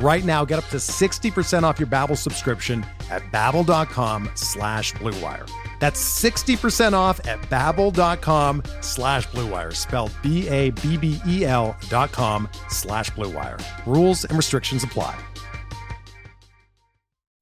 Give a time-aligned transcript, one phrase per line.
[0.00, 5.50] Right now, get up to 60% off your Babbel subscription at babbel.com slash bluewire.
[5.80, 13.60] That's 60% off at babbel.com slash bluewire, spelled B-A-B-B-E-L dot com slash bluewire.
[13.86, 15.18] Rules and restrictions apply.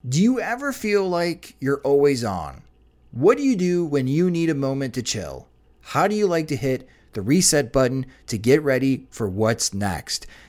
[0.09, 2.63] Do you ever feel like you're always on?
[3.11, 5.48] What do you do when you need a moment to chill?
[5.81, 10.27] How do you like to hit the reset button to get ready for what's next?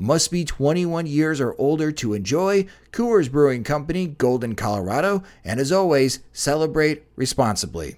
[0.00, 2.66] Must be 21 years or older to enjoy.
[2.92, 5.24] Coors Brewing Company, Golden, Colorado.
[5.44, 7.96] And as always, celebrate responsibly.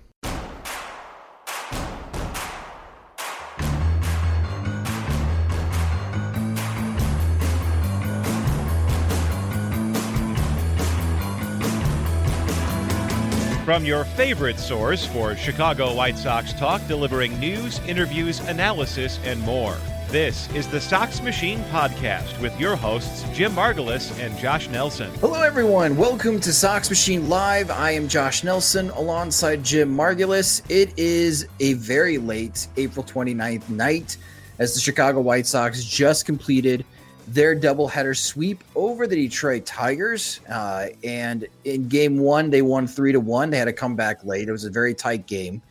[13.66, 19.76] From your favorite source for Chicago White Sox talk, delivering news, interviews, analysis, and more.
[20.10, 25.08] This is the Sox Machine Podcast with your hosts, Jim Margalus and Josh Nelson.
[25.20, 25.96] Hello, everyone.
[25.96, 27.70] Welcome to Sox Machine Live.
[27.70, 30.68] I am Josh Nelson alongside Jim Margalus.
[30.68, 34.16] It is a very late April 29th night
[34.58, 36.84] as the Chicago White Sox just completed
[37.28, 40.40] their doubleheader sweep over the Detroit Tigers.
[40.48, 43.48] Uh, and in game one, they won three to one.
[43.50, 44.48] They had to come back late.
[44.48, 45.62] It was a very tight game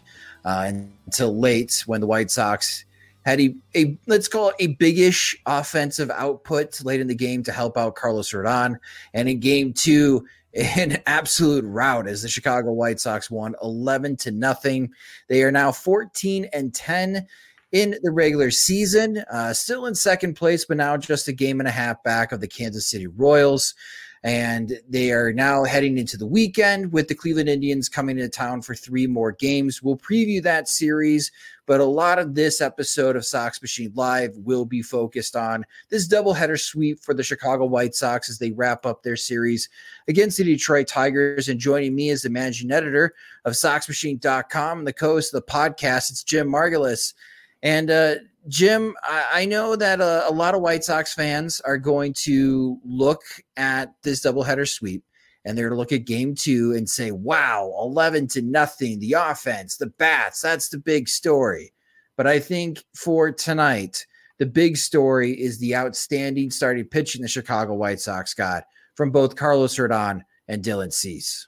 [0.45, 0.71] uh,
[1.05, 2.85] until late when the White Sox
[3.25, 7.51] had a, a let's call it a biggish offensive output late in the game to
[7.51, 8.77] help out Carlos Rodon.
[9.13, 14.31] And in game two, an absolute rout as the Chicago White Sox won 11 to
[14.31, 14.91] nothing.
[15.27, 17.27] They are now 14 and 10
[17.71, 21.67] in the regular season, uh, still in second place, but now just a game and
[21.67, 23.75] a half back of the Kansas City Royals.
[24.23, 28.61] And they are now heading into the weekend with the Cleveland Indians coming into town
[28.61, 29.81] for three more games.
[29.81, 31.31] We'll preview that series,
[31.69, 36.07] but a lot of this episode of Sox Machine Live will be focused on this
[36.07, 39.69] doubleheader sweep for the Chicago White Sox as they wrap up their series
[40.07, 41.47] against the Detroit Tigers.
[41.47, 43.13] And joining me as the managing editor
[43.45, 47.13] of SoxMachine.com and the co-host of the podcast, it's Jim Margalus.
[47.61, 48.15] And uh,
[48.47, 52.79] Jim, I, I know that uh, a lot of White Sox fans are going to
[52.83, 53.21] look
[53.57, 55.03] at this doubleheader sweep
[55.49, 59.13] and they're going to look at game two and say, wow, 11 to nothing, the
[59.13, 61.73] offense, the bats, that's the big story.
[62.15, 64.05] But I think for tonight,
[64.37, 69.35] the big story is the outstanding starting pitching the Chicago White Sox got from both
[69.35, 71.47] Carlos Rodon and Dylan Cease.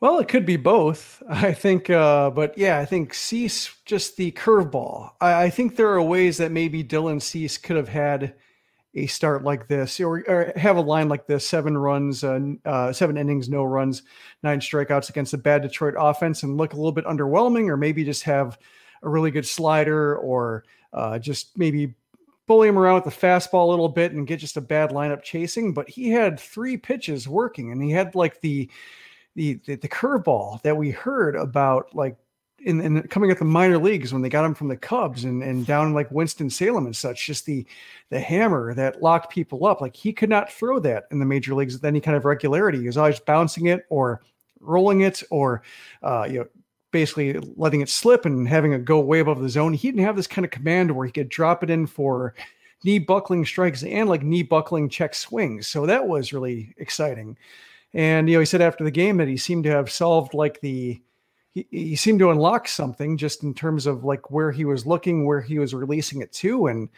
[0.00, 1.20] Well, it could be both.
[1.28, 5.10] I think, uh, but yeah, I think Cease just the curveball.
[5.20, 8.34] I, I, think there are ways that maybe Dylan Cease could have had
[8.94, 12.92] a start like this, or, or have a line like this: seven runs, uh, uh,
[12.92, 14.02] seven innings, no runs,
[14.42, 18.04] nine strikeouts against a bad Detroit offense, and look a little bit underwhelming, or maybe
[18.04, 18.58] just have
[19.02, 21.94] a really good slider, or uh, just maybe
[22.46, 25.22] bully him around with the fastball a little bit and get just a bad lineup
[25.22, 25.72] chasing.
[25.72, 28.70] But he had three pitches working, and he had like the
[29.34, 32.16] the the, the curveball that we heard about like
[32.64, 35.42] in, in coming at the minor leagues when they got him from the Cubs and,
[35.42, 37.66] and down like Winston Salem and such, just the
[38.10, 39.80] the hammer that locked people up.
[39.80, 42.80] Like he could not throw that in the major leagues with any kind of regularity.
[42.80, 44.22] He was always bouncing it or
[44.60, 45.62] rolling it or
[46.02, 46.46] uh, you know
[46.90, 49.72] basically letting it slip and having it go way above the zone.
[49.72, 52.34] He didn't have this kind of command where he could drop it in for
[52.84, 55.66] knee buckling strikes and like knee buckling check swings.
[55.66, 57.36] So that was really exciting.
[57.94, 60.60] And you know, he said after the game that he seemed to have solved like
[60.60, 61.00] the
[61.54, 65.24] he, he seemed to unlock something just in terms of like where he was looking,
[65.24, 66.66] where he was releasing it to.
[66.66, 66.88] And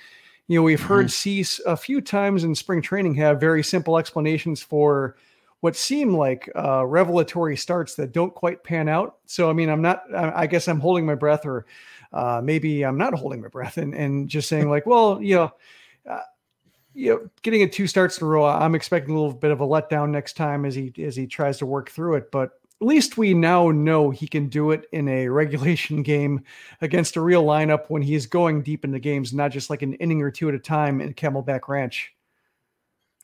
[0.49, 0.88] you know, we've mm-hmm.
[0.88, 5.17] heard Cease a few times in spring training have very simple explanations for
[5.61, 9.17] what seem like uh, revelatory starts that don't quite pan out.
[9.26, 11.67] So, I mean, I'm not, I guess I'm holding my breath, or
[12.12, 15.53] uh, maybe I'm not holding my breath and, and just saying, like, well, you know,
[16.08, 16.20] uh,
[16.94, 19.61] you know, getting it two starts in a row, I'm expecting a little bit of
[19.61, 22.31] a letdown next time as he as he tries to work through it.
[22.31, 26.43] But at least we now know he can do it in a regulation game
[26.81, 29.94] against a real lineup when he is going deep into games, not just like an
[29.94, 32.16] inning or two at a time in Camelback Ranch.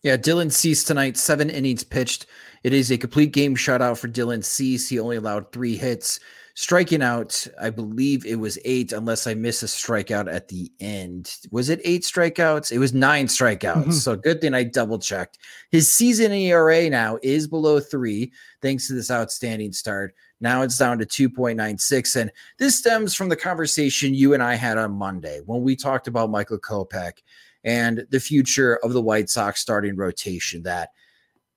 [0.03, 2.27] Yeah, Dylan Cease tonight, seven innings pitched.
[2.65, 4.89] It is a complete game shutout for Dylan Cease.
[4.89, 6.19] He only allowed three hits.
[6.55, 11.37] Striking out, I believe it was eight, unless I miss a strikeout at the end.
[11.51, 12.73] Was it eight strikeouts?
[12.73, 13.75] It was nine strikeouts.
[13.75, 13.91] Mm-hmm.
[13.93, 15.39] So good thing I double checked.
[15.71, 20.15] His season ERA now is below three, thanks to this outstanding start.
[20.41, 22.21] Now it's down to 2.96.
[22.21, 26.09] And this stems from the conversation you and I had on Monday when we talked
[26.09, 27.21] about Michael Kopech
[27.65, 30.63] and the future of the White Sox starting rotation.
[30.63, 30.91] That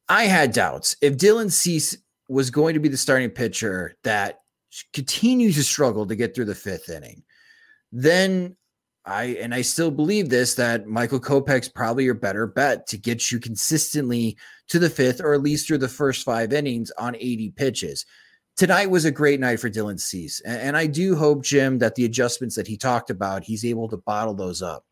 [0.10, 1.98] I had doubts if Dylan Cease
[2.28, 4.40] was going to be the starting pitcher that
[4.94, 7.24] continues to struggle to get through the fifth inning,
[7.92, 8.56] then
[9.06, 13.31] I and I still believe this that Michael Kopech's probably your better bet to get
[13.31, 14.38] you consistently
[14.68, 18.06] to the fifth or at least through the first five innings on 80 pitches.
[18.58, 20.42] Tonight was a great night for Dylan Cease.
[20.42, 23.90] And, and I do hope, Jim, that the adjustments that he talked about, he's able
[23.90, 24.85] to bottle those up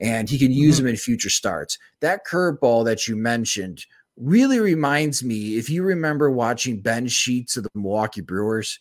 [0.00, 0.86] and he can use mm-hmm.
[0.86, 1.78] them in future starts.
[2.00, 3.84] That curveball that you mentioned
[4.16, 8.78] really reminds me, if you remember watching Ben Sheets of the Milwaukee Brewers,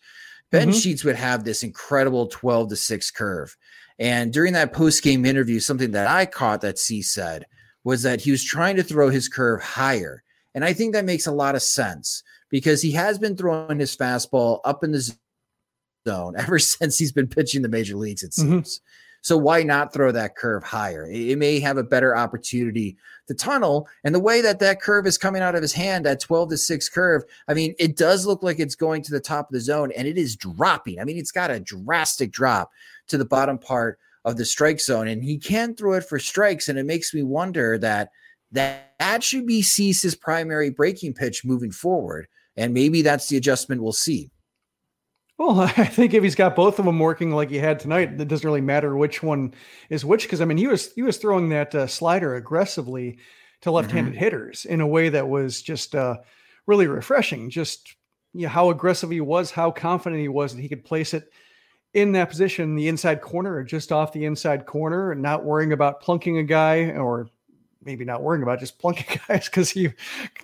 [0.52, 0.78] Ben mm-hmm.
[0.78, 3.56] Sheets would have this incredible 12 to 6 curve.
[3.98, 7.46] And during that post game interview, something that I caught that Cease said
[7.84, 10.24] was that he was trying to throw his curve higher.
[10.54, 13.96] And I think that makes a lot of sense because he has been throwing his
[13.96, 15.16] fastball up in the
[16.08, 18.52] zone ever since he's been pitching the major leagues, it mm-hmm.
[18.52, 18.80] seems.
[18.80, 18.86] Mm-hmm.
[19.26, 21.10] So why not throw that curve higher?
[21.10, 22.96] It may have a better opportunity
[23.28, 23.88] to tunnel.
[24.04, 26.58] And the way that that curve is coming out of his hand, that 12 to
[26.58, 29.62] 6 curve, I mean, it does look like it's going to the top of the
[29.62, 31.00] zone and it is dropping.
[31.00, 32.70] I mean, it's got a drastic drop
[33.08, 36.70] to the bottom part of the strike zone and he can throw it for strikes.
[36.70, 38.12] And it makes me wonder that
[38.52, 42.28] that, that should be Cease's primary breaking pitch moving forward.
[42.58, 44.30] And maybe that's the adjustment we'll see.
[45.38, 48.28] Well, I think if he's got both of them working like he had tonight, it
[48.28, 49.54] doesn't really matter which one
[49.90, 50.24] is which.
[50.24, 53.18] Because I mean, he was he was throwing that uh, slider aggressively
[53.62, 54.20] to left-handed mm-hmm.
[54.20, 56.18] hitters in a way that was just uh,
[56.66, 57.50] really refreshing.
[57.50, 57.96] Just
[58.34, 61.32] you know, how aggressive he was, how confident he was that he could place it
[61.94, 65.72] in that position, the inside corner or just off the inside corner, and not worrying
[65.72, 67.30] about plunking a guy or
[67.84, 69.90] maybe not worrying about just plunking guys because he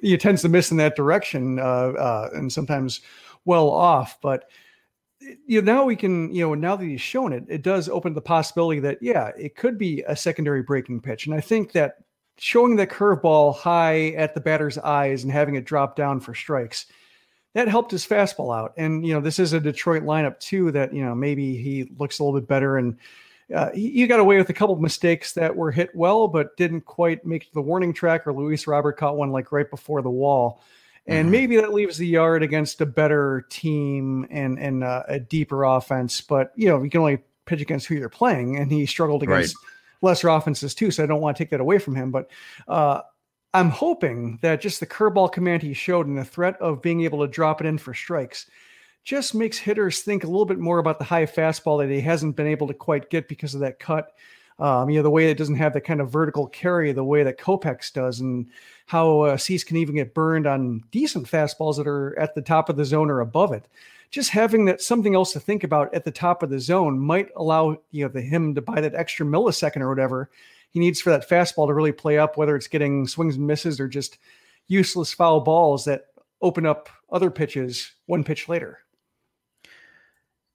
[0.01, 3.01] he tends to miss in that direction uh, uh, and sometimes
[3.45, 4.49] well off, but
[5.45, 8.13] you know now we can you know now that he's shown it it does open
[8.13, 11.25] the possibility that yeah it could be a secondary breaking pitch.
[11.25, 11.97] And i think that
[12.37, 16.87] showing the curveball high at the batter's eyes and having it drop down for strikes
[17.53, 18.73] that helped his fastball out.
[18.77, 22.19] And you know this is a detroit lineup too that you know maybe he looks
[22.19, 22.97] a little bit better and
[23.53, 26.81] uh, he, got away with a couple of mistakes that were hit well but didn't
[26.85, 30.63] quite make the warning track or luis robert caught one like right before the wall
[31.07, 31.31] and mm-hmm.
[31.31, 36.21] maybe that leaves the yard against a better team and and uh, a deeper offense.
[36.21, 39.55] But you know, you can only pitch against who you're playing, and he struggled against
[39.55, 39.71] right.
[40.01, 40.91] lesser offenses too.
[40.91, 42.11] So I don't want to take that away from him.
[42.11, 42.29] But
[42.67, 43.01] uh,
[43.53, 47.21] I'm hoping that just the curveball command he showed and the threat of being able
[47.21, 48.49] to drop it in for strikes
[49.03, 52.35] just makes hitters think a little bit more about the high fastball that he hasn't
[52.35, 54.13] been able to quite get because of that cut.
[54.59, 57.23] Um, you know, the way it doesn't have the kind of vertical carry the way
[57.23, 58.47] that Kopech does, and
[58.85, 62.69] how uh, Cease can even get burned on decent fastballs that are at the top
[62.69, 63.67] of the zone or above it.
[64.11, 67.29] Just having that something else to think about at the top of the zone might
[67.35, 70.29] allow you know the him to buy that extra millisecond or whatever
[70.71, 73.79] he needs for that fastball to really play up, whether it's getting swings and misses
[73.79, 74.17] or just
[74.67, 76.07] useless foul balls that
[76.41, 78.79] open up other pitches one pitch later.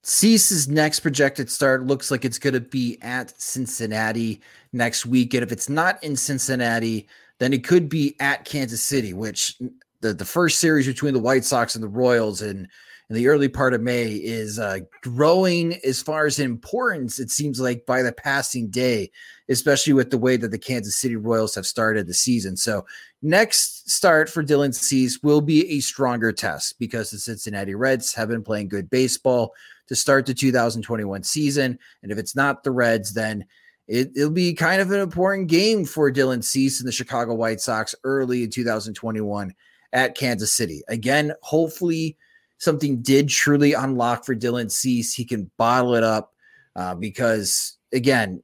[0.08, 4.40] Cease's next projected start looks like it's going to be at Cincinnati
[4.72, 5.34] next week.
[5.34, 7.08] And if it's not in Cincinnati,
[7.40, 9.60] then it could be at Kansas City, which
[10.02, 12.68] the, the first series between the White Sox and the Royals in
[13.08, 17.60] in the early part of May is uh, growing as far as importance, it seems
[17.60, 19.12] like by the passing day,
[19.48, 22.56] especially with the way that the Kansas City Royals have started the season.
[22.56, 22.84] So,
[23.22, 28.28] next start for Dylan Cease will be a stronger test because the Cincinnati Reds have
[28.28, 29.52] been playing good baseball
[29.88, 31.78] to start the 2021 season.
[32.02, 33.44] And if it's not the Reds, then
[33.88, 37.60] it, will be kind of an important game for Dylan Cease and the Chicago White
[37.60, 39.54] Sox early in 2021
[39.92, 40.82] at Kansas City.
[40.88, 42.16] Again, hopefully
[42.58, 45.14] something did truly unlock for Dylan Cease.
[45.14, 46.32] He can bottle it up
[46.74, 48.42] uh, because, again,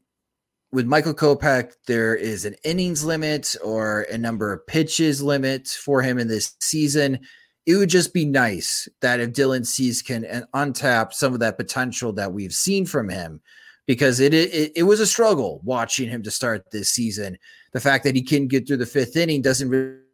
[0.71, 6.03] with Michael Kopech, there is an innings limit or a number of pitches limit for
[6.03, 7.21] him in this season.
[7.65, 12.13] It would just be nice that if Dylan Cease can untap some of that potential
[12.15, 13.41] that we've seen from him,
[13.87, 17.39] because it, it it was a struggle watching him to start this season.
[17.73, 19.71] The fact that he can get through the fifth inning doesn't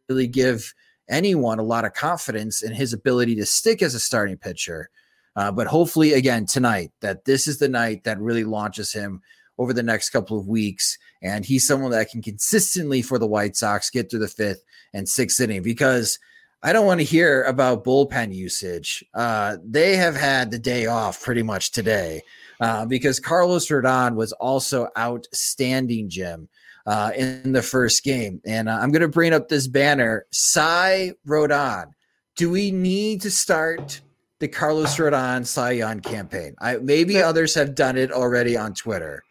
[0.09, 0.73] really give
[1.09, 4.89] anyone a lot of confidence in his ability to stick as a starting pitcher.
[5.35, 9.21] Uh, but hopefully, again, tonight, that this is the night that really launches him
[9.57, 10.97] over the next couple of weeks.
[11.21, 14.63] And he's someone that can consistently, for the White Sox, get through the fifth
[14.93, 16.19] and sixth inning because
[16.61, 19.03] I don't want to hear about bullpen usage.
[19.13, 22.21] Uh, they have had the day off pretty much today
[22.59, 26.49] uh, because Carlos Rodon was also outstanding, Jim
[26.85, 28.41] uh, in the first game.
[28.45, 30.25] And uh, I'm going to bring up this banner.
[30.31, 31.91] Cy Rodon.
[32.35, 34.01] Do we need to start
[34.39, 36.55] the Carlos Rodon Cy Young campaign?
[36.59, 39.23] I, maybe that, others have done it already on Twitter.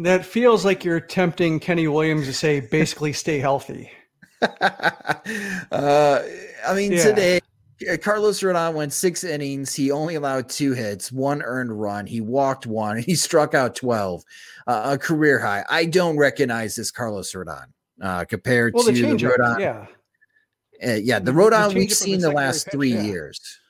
[0.00, 3.90] That feels like you're tempting Kenny Williams to say, basically, stay healthy.
[5.72, 6.22] uh,
[6.66, 7.04] I mean, yeah.
[7.04, 7.40] today
[7.90, 9.74] uh, Carlos Rodon went six innings.
[9.74, 12.06] He only allowed two hits, one earned run.
[12.06, 12.98] He walked one.
[13.04, 14.24] He struck out 12,
[14.66, 15.64] uh, a career high.
[15.68, 17.66] I don't recognize this Carlos Rodon
[18.00, 19.60] uh, compared well, to the, Rodon.
[19.60, 19.86] Yeah.
[20.84, 23.02] Uh, yeah, the Rodon the we've seen the, the last pitch, three yeah.
[23.02, 23.60] years.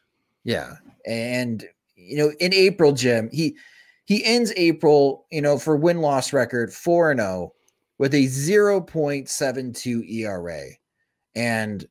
[0.45, 0.75] Yeah.
[1.07, 1.65] And,
[1.97, 3.57] you know, in April, Jim, he,
[4.05, 7.54] he ends April, you know, for win loss record 4 and 0
[7.99, 10.65] with a 0.72 ERA.
[11.35, 11.87] And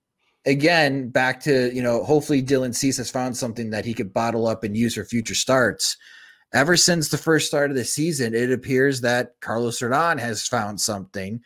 [0.46, 4.48] again, back to, you know, hopefully Dylan Cease has found something that he could bottle
[4.48, 5.98] up and use for future starts.
[6.54, 10.80] Ever since the first start of the season, it appears that Carlos Rodon has found
[10.80, 11.42] something.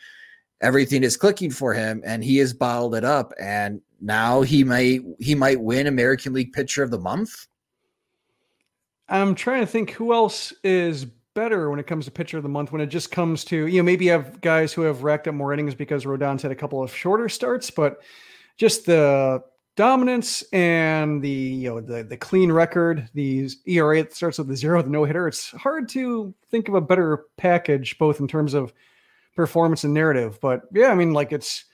[0.59, 3.31] Everything is clicking for him, and he has bottled it up.
[3.39, 7.47] And now he might he might win American League Pitcher of the Month.
[9.07, 11.05] I'm trying to think who else is
[11.37, 13.77] better when it comes to pitcher of the month when it just comes to you
[13.77, 16.55] know maybe you have guys who have racked up more innings because Rodon's had a
[16.55, 18.01] couple of shorter starts, but
[18.57, 19.43] just the
[19.75, 24.55] dominance and the you know the the clean record, the ERA that starts with the
[24.55, 25.27] zero, the no hitter.
[25.27, 28.73] It's hard to think of a better package, both in terms of
[29.35, 30.39] performance and narrative.
[30.41, 31.65] But yeah, I mean, like it's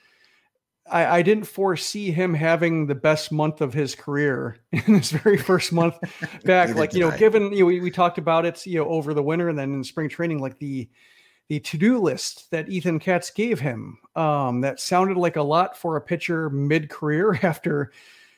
[0.90, 5.38] I, I didn't foresee him having the best month of his career in his very
[5.38, 5.96] first month
[6.44, 6.74] back.
[6.74, 9.22] like you know, given you know, we, we talked about it, you know, over the
[9.22, 10.88] winter and then in spring training, like the
[11.48, 13.98] the to-do list that Ethan Katz gave him.
[14.16, 17.92] Um, that sounded like a lot for a pitcher mid-career after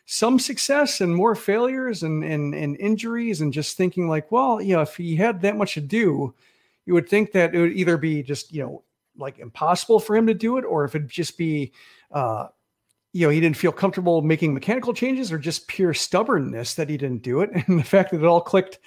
[0.07, 4.75] some success and more failures and, and and injuries and just thinking like, well, you
[4.75, 6.33] know, if he had that much to do,
[6.85, 8.83] you would think that it would either be just, you know,
[9.19, 11.73] like impossible for him to do it, or if it'd just be
[12.13, 12.47] uh
[13.13, 16.99] you know, he didn't feel comfortable making mechanical changes or just pure stubbornness that he
[16.99, 17.51] didn't do it.
[17.67, 18.79] And the fact that it all clicked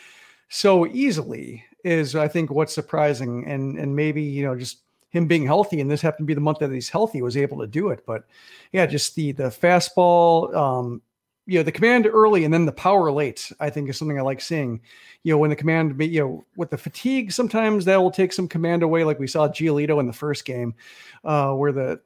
[0.50, 5.46] so easily is I think what's surprising, and and maybe you know just him being
[5.46, 7.90] healthy, and this happened to be the month that he's healthy, was able to do
[7.90, 8.06] it.
[8.06, 8.26] But
[8.72, 11.02] yeah, just the the fastball, um,
[11.50, 14.22] you know, the command early and then the power late, I think is something I
[14.22, 14.82] like seeing.
[15.24, 18.48] You know, when the command, you know, with the fatigue, sometimes that will take some
[18.48, 20.76] command away, like we saw Giolito in the first game,
[21.24, 22.00] uh, where the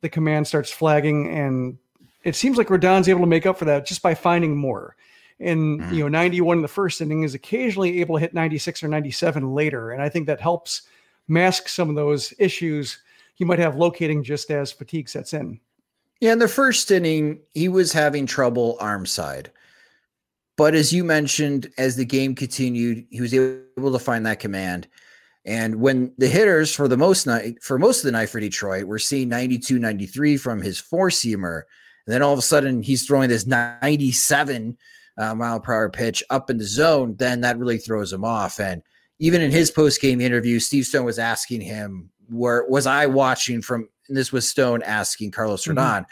[0.00, 1.76] the command starts flagging, and
[2.22, 4.94] it seems like Rodon's able to make up for that just by finding more
[5.40, 5.94] and mm-hmm.
[5.94, 9.52] you know 91 in the first inning is occasionally able to hit 96 or 97
[9.52, 10.82] later and i think that helps
[11.26, 12.98] mask some of those issues
[13.34, 15.58] he might have locating just as fatigue sets in
[16.20, 19.50] yeah in the first inning he was having trouble arm side
[20.56, 24.86] but as you mentioned as the game continued he was able to find that command
[25.46, 28.84] and when the hitters for the most night for most of the night for detroit
[28.84, 31.62] were seeing 92 93 from his four seamer
[32.06, 34.76] and then all of a sudden he's throwing this 97
[35.16, 38.58] uh, mile per hour pitch up in the zone, then that really throws him off.
[38.58, 38.82] And
[39.18, 43.62] even in his post game interview, Steve Stone was asking him, "Where was I watching
[43.62, 46.04] from?" And this was Stone asking Carlos Rodon, mm-hmm.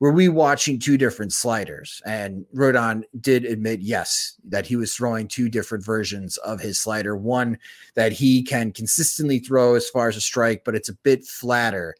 [0.00, 5.28] "Were we watching two different sliders?" And Rodon did admit, yes, that he was throwing
[5.28, 7.16] two different versions of his slider.
[7.16, 7.58] One
[7.94, 11.94] that he can consistently throw as far as a strike, but it's a bit flatter.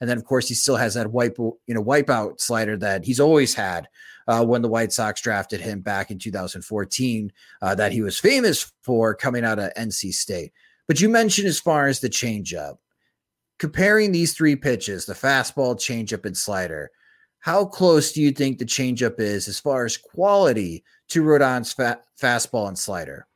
[0.00, 3.20] And then, of course, he still has that wipe, you know, wipeout slider that he's
[3.20, 3.88] always had
[4.28, 7.32] uh, when the White Sox drafted him back in 2014
[7.62, 10.52] uh, that he was famous for coming out of NC State.
[10.86, 12.78] But you mentioned as far as the changeup,
[13.58, 16.90] comparing these three pitches, the fastball, changeup, and slider,
[17.40, 22.00] how close do you think the changeup is as far as quality to Rodon's fa-
[22.20, 23.26] fastball and slider?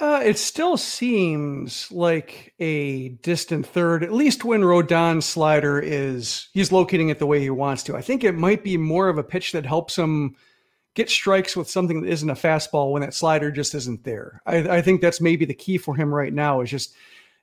[0.00, 6.72] Uh, it still seems like a distant third, at least when Rodon's slider is he's
[6.72, 7.96] locating it the way he wants to.
[7.96, 10.34] I think it might be more of a pitch that helps him
[10.94, 14.42] get strikes with something that isn't a fastball when that slider just isn't there.
[14.44, 16.94] I, I think that's maybe the key for him right now is just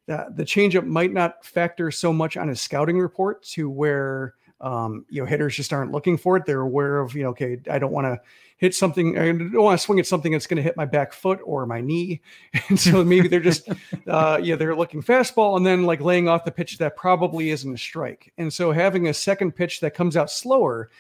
[0.09, 5.05] that the changeup might not factor so much on his scouting report to where um,
[5.09, 6.45] you know hitters just aren't looking for it.
[6.45, 8.19] They're aware of you know okay I don't want to
[8.57, 9.17] hit something.
[9.17, 11.65] I don't want to swing at something that's going to hit my back foot or
[11.65, 12.21] my knee.
[12.69, 13.69] And so maybe they're just,
[14.07, 17.73] uh, yeah, they're looking fastball and then like laying off the pitch that probably isn't
[17.73, 18.33] a strike.
[18.37, 20.91] And so having a second pitch that comes out slower,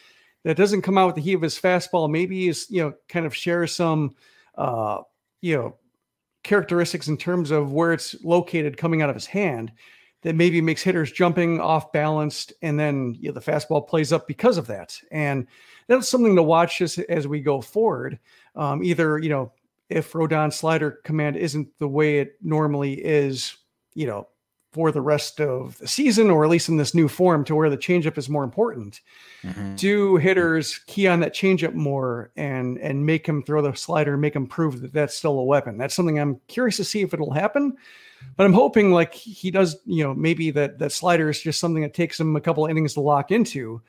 [0.43, 3.25] that doesn't come out with the heat of his fastball, maybe is, you know, kind
[3.25, 4.15] of share some,
[4.55, 5.01] uh,
[5.41, 5.75] you know,
[6.43, 9.71] characteristics in terms of where it's located coming out of his hand
[10.21, 14.27] that maybe makes hitters jumping off balanced and then you know, the fastball plays up
[14.27, 14.99] because of that.
[15.11, 15.47] And
[15.87, 18.19] that's something to watch as, as we go forward.
[18.55, 19.53] Um, either, you know,
[19.89, 23.55] if Rodon slider command isn't the way it normally is,
[23.95, 24.27] you know,
[24.71, 27.69] for the rest of the season, or at least in this new form to where
[27.69, 29.01] the changeup is more important.
[29.43, 29.75] Mm-hmm.
[29.75, 34.35] Do hitters key on that changeup more and and make him throw the slider, make
[34.35, 35.77] him prove that that's still a weapon?
[35.77, 37.77] That's something I'm curious to see if it'll happen.
[38.35, 41.83] But I'm hoping like he does, you know, maybe that that slider is just something
[41.83, 43.81] that takes him a couple innings to lock into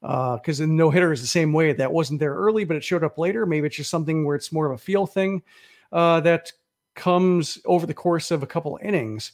[0.00, 1.72] because uh, no hitter is the same way.
[1.72, 3.46] That wasn't there early, but it showed up later.
[3.46, 5.42] Maybe it's just something where it's more of a feel thing
[5.92, 6.52] uh, that
[6.94, 9.32] comes over the course of a couple innings.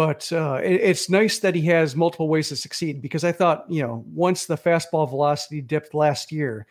[0.00, 3.66] But uh, it, it's nice that he has multiple ways to succeed because I thought,
[3.68, 6.66] you know, once the fastball velocity dipped last year,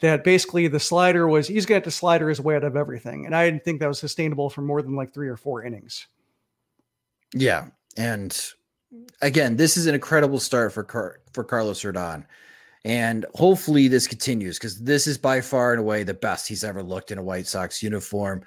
[0.00, 3.26] that basically the slider was he's got to slider his way out of everything.
[3.26, 6.06] And I didn't think that was sustainable for more than like three or four innings.
[7.34, 7.66] Yeah.
[7.98, 8.42] And
[9.20, 12.24] again, this is an incredible start for Car- for Carlos Rodon.
[12.86, 16.82] And hopefully this continues because this is by far and away the best he's ever
[16.82, 18.42] looked in a White Sox uniform.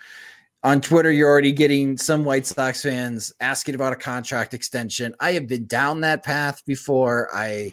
[0.65, 5.13] On Twitter, you're already getting some White Sox fans asking about a contract extension.
[5.19, 7.30] I have been down that path before.
[7.32, 7.71] I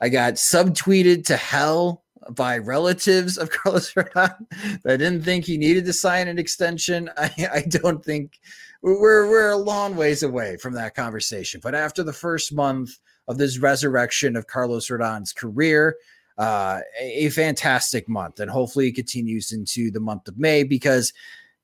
[0.00, 4.34] I got subtweeted to hell by relatives of Carlos Rodon
[4.82, 7.08] that didn't think he needed to sign an extension.
[7.16, 8.40] I, I don't think
[8.82, 11.60] we're we're a long ways away from that conversation.
[11.62, 12.90] But after the first month
[13.28, 15.94] of this resurrection of Carlos Rodon's career.
[16.38, 21.12] Uh, a, a fantastic month, and hopefully it continues into the month of May because,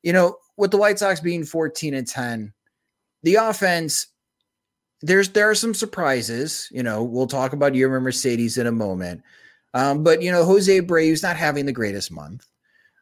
[0.06, 2.52] you know, with the White Sox being 14 and 10,
[3.24, 4.06] the offense
[5.02, 6.68] there's there are some surprises.
[6.70, 9.24] You know, we'll talk about Yermin Mercedes in a moment.
[9.74, 12.46] Um, but you know, Jose Abreu's not having the greatest month.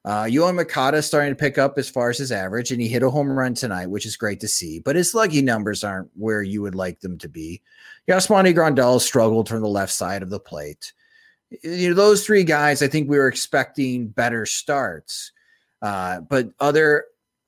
[0.07, 3.03] Uh, Yoan Moncada starting to pick up as far as his average, and he hit
[3.03, 4.81] a home run tonight, which is great to see.
[4.81, 7.61] But his sluggy numbers aren't where you would like them to be.
[8.09, 10.95] Yasmani Grandal struggled from the left side of the plate.
[11.63, 15.33] You know, those three guys, I think we were expecting better starts.
[15.85, 17.05] Uh, but other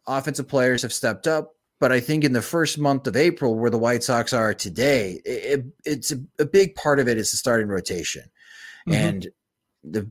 [0.06, 1.54] offensive players have stepped up.
[1.80, 5.22] But I think in the first month of April, where the White Sox are today,
[5.24, 8.24] it, it's a, a, big part of it is the starting rotation.
[8.86, 8.92] Mm-hmm.
[8.92, 9.28] And
[9.82, 10.10] the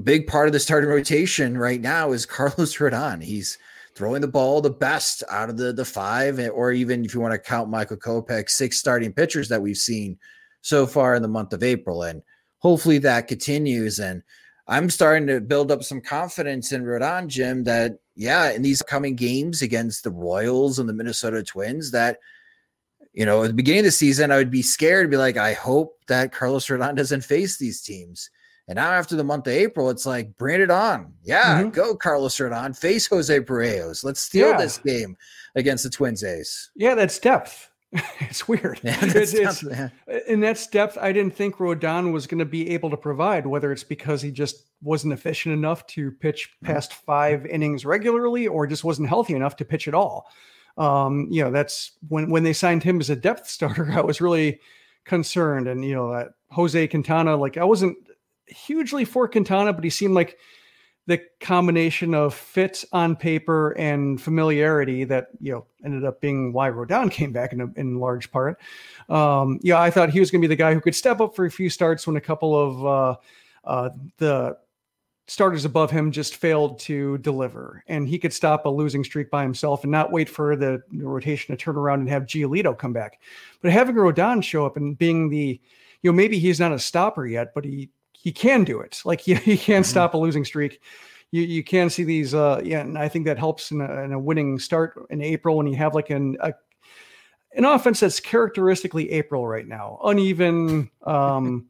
[0.00, 3.20] big part of the starting rotation right now is Carlos Rodon.
[3.20, 3.58] He's
[3.96, 7.32] throwing the ball the best out of the the five, or even if you want
[7.32, 10.18] to count Michael Kopech, six starting pitchers that we've seen
[10.60, 12.22] so far in the month of April, and
[12.58, 13.98] hopefully that continues.
[13.98, 14.22] And
[14.68, 19.14] I'm starting to build up some confidence in Rodon, Jim, that yeah, in these coming
[19.14, 22.18] games against the Royals and the Minnesota Twins, that
[23.12, 25.38] you know, at the beginning of the season, I would be scared, to be like,
[25.38, 28.30] I hope that Carlos Rodon doesn't face these teams.
[28.68, 31.14] And now after the month of April, it's like bring it on.
[31.22, 31.70] Yeah, mm-hmm.
[31.70, 34.04] go Carlos Rodon, face Jose Berrios.
[34.04, 34.58] Let's steal yeah.
[34.58, 35.16] this game
[35.54, 36.70] against the Twins Ace.
[36.74, 37.70] Yeah, that's depth.
[38.20, 38.80] it's weird.
[38.82, 39.62] Yeah, it's, it's,
[40.26, 43.72] in that depth, I didn't think Rodon was going to be able to provide, whether
[43.72, 46.72] it's because he just wasn't efficient enough to pitch mm-hmm.
[46.72, 50.28] past five innings regularly or just wasn't healthy enough to pitch at all.
[50.78, 54.20] Um, you know, that's when when they signed him as a depth starter, I was
[54.20, 54.60] really
[55.04, 55.68] concerned.
[55.68, 57.96] And you know, uh, Jose Quintana, like I wasn't
[58.46, 60.38] hugely for Quintana, but he seemed like
[61.06, 66.68] the combination of fit on paper and familiarity that you know ended up being why
[66.68, 68.60] Rodon came back in, a, in large part.
[69.08, 71.34] Um, yeah, I thought he was going to be the guy who could step up
[71.34, 73.16] for a few starts when a couple of uh,
[73.64, 74.56] uh, the
[75.28, 79.42] starters above him just failed to deliver, and he could stop a losing streak by
[79.42, 83.20] himself and not wait for the, rotation to turn around and have Giolito come back.
[83.60, 85.60] But having Rodon show up and being the
[86.02, 87.90] you know maybe he's not a stopper yet, but he
[88.26, 89.00] he can do it.
[89.04, 89.88] Like he, he can mm-hmm.
[89.88, 90.82] stop a losing streak.
[91.30, 92.34] You you can see these.
[92.34, 95.56] Uh, yeah, and I think that helps in a, in a winning start in April
[95.56, 96.52] when you have like an a,
[97.54, 100.90] an offense that's characteristically April right now, uneven.
[101.04, 101.68] Um,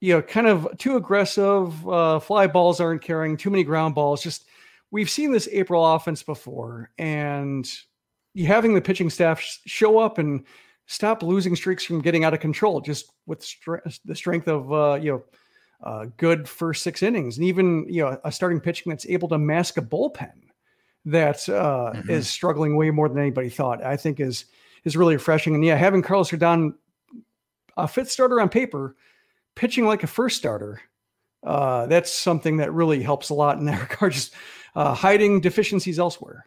[0.00, 1.88] you know, kind of too aggressive.
[1.88, 4.22] Uh, fly balls aren't carrying too many ground balls.
[4.22, 4.44] Just
[4.90, 7.66] we've seen this April offense before, and
[8.34, 10.44] you having the pitching staff show up and
[10.84, 14.98] stop losing streaks from getting out of control just with stre- the strength of uh,
[15.00, 15.24] you know
[15.82, 19.38] uh, good first six innings and even you know a starting pitching that's able to
[19.38, 20.32] mask a bullpen
[21.04, 22.10] that uh, mm-hmm.
[22.10, 23.84] is struggling way more than anybody thought.
[23.84, 24.46] I think is
[24.84, 25.54] is really refreshing.
[25.54, 26.74] And yeah, having Carlos Rodon,
[27.76, 28.96] a fifth starter on paper,
[29.54, 30.80] pitching like a first starter,
[31.44, 34.12] uh, that's something that really helps a lot in that regard.
[34.12, 34.34] Just
[34.74, 36.46] uh, hiding deficiencies elsewhere.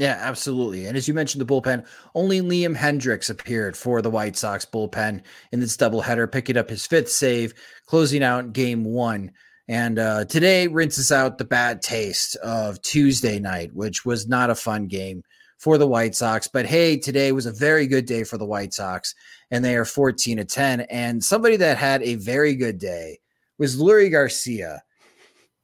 [0.00, 0.86] Yeah, absolutely.
[0.86, 5.20] And as you mentioned, the bullpen, only Liam Hendriks appeared for the White Sox bullpen
[5.52, 7.52] in this doubleheader, picking up his fifth save,
[7.84, 9.30] closing out game one.
[9.68, 14.54] And uh, today rinses out the bad taste of Tuesday night, which was not a
[14.54, 15.22] fun game
[15.58, 16.48] for the White Sox.
[16.48, 19.14] But hey, today was a very good day for the White Sox,
[19.50, 20.80] and they are 14 to 10.
[20.80, 23.18] And somebody that had a very good day
[23.58, 24.82] was Leury Garcia.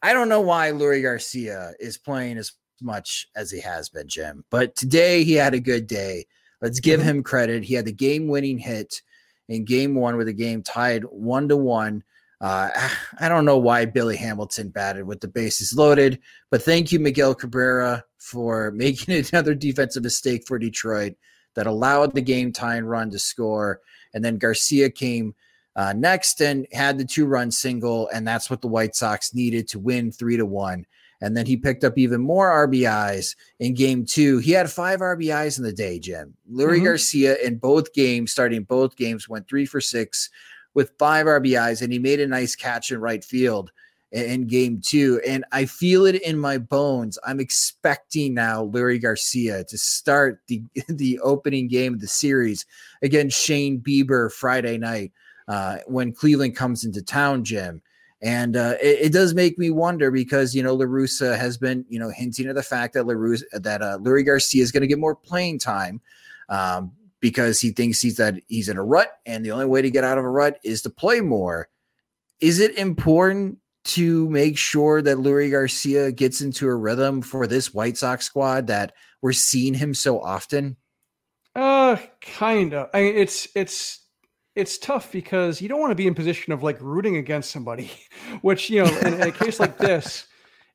[0.02, 4.44] I don't know why Leury Garcia is playing as much as he has been, Jim.
[4.50, 6.26] But today he had a good day.
[6.60, 7.08] Let's give mm-hmm.
[7.08, 7.64] him credit.
[7.64, 9.02] He had the game winning hit
[9.48, 12.02] in game one with the game tied one to one.
[12.40, 12.70] Uh,
[13.20, 16.18] I don't know why Billy Hamilton batted with the bases loaded,
[16.50, 21.14] but thank you, Miguel Cabrera, for making another defensive mistake for Detroit
[21.54, 23.80] that allowed the game tying run to score.
[24.14, 25.34] And then Garcia came
[25.74, 29.68] uh, next and had the two run single, and that's what the White Sox needed
[29.68, 30.86] to win three to one.
[31.20, 34.38] And then he picked up even more RBIs in game two.
[34.38, 36.34] He had five RBIs in the day, Jim.
[36.50, 36.84] Leury mm-hmm.
[36.84, 40.30] Garcia in both games, starting both games, went three for six
[40.74, 43.70] with five RBIs, and he made a nice catch in right field
[44.12, 45.20] in game two.
[45.26, 47.18] And I feel it in my bones.
[47.24, 52.66] I'm expecting now Leury Garcia to start the, the opening game of the series
[53.02, 55.12] against Shane Bieber Friday night
[55.48, 57.82] uh, when Cleveland comes into town, Jim.
[58.22, 61.84] And uh, it, it, does make me wonder because you know La Russa has been
[61.88, 64.80] you know hinting at the fact that La Russa, that uh, Leury Garcia is going
[64.80, 66.00] to get more playing time
[66.48, 69.90] um, because he thinks he's that he's in a rut, and the only way to
[69.90, 71.68] get out of a rut is to play more.
[72.40, 77.72] Is it important to make sure that Leury Garcia gets into a rhythm for this
[77.72, 80.76] White Sox squad that we're seeing him so often?
[81.54, 82.90] Uh, kind of.
[82.92, 84.05] I mean, it's it's
[84.56, 87.90] it's tough because you don't want to be in position of like rooting against somebody,
[88.40, 90.26] which you know, in, in a case like this,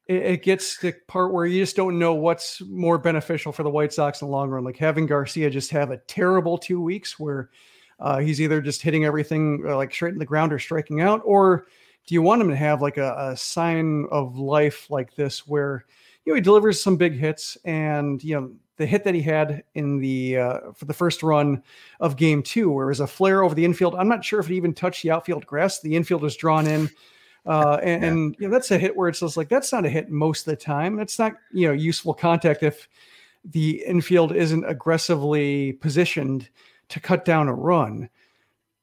[0.08, 3.70] it, it, gets the part where you just don't know what's more beneficial for the
[3.70, 4.64] White Sox in the long run.
[4.64, 7.50] Like having Garcia just have a terrible two weeks where
[8.00, 11.22] uh, he's either just hitting everything uh, like straight in the ground or striking out,
[11.26, 11.66] or
[12.06, 15.86] do you want him to have like a, a sign of life like this where
[16.26, 19.64] you know he delivers some big hits and you know the hit that he had
[19.76, 21.62] in the uh, for the first run
[22.00, 23.96] of game two, where it was a flare over the infield.
[23.96, 25.80] I'm not sure if it even touched the outfield grass.
[25.80, 26.90] The infield was drawn in.
[27.46, 28.10] Uh, and, yeah.
[28.10, 30.48] and you know, that's a hit where it's just like that's not a hit most
[30.48, 31.00] of the time.
[31.00, 32.90] It's not you know useful contact if
[33.46, 36.50] the infield isn't aggressively positioned
[36.90, 38.10] to cut down a run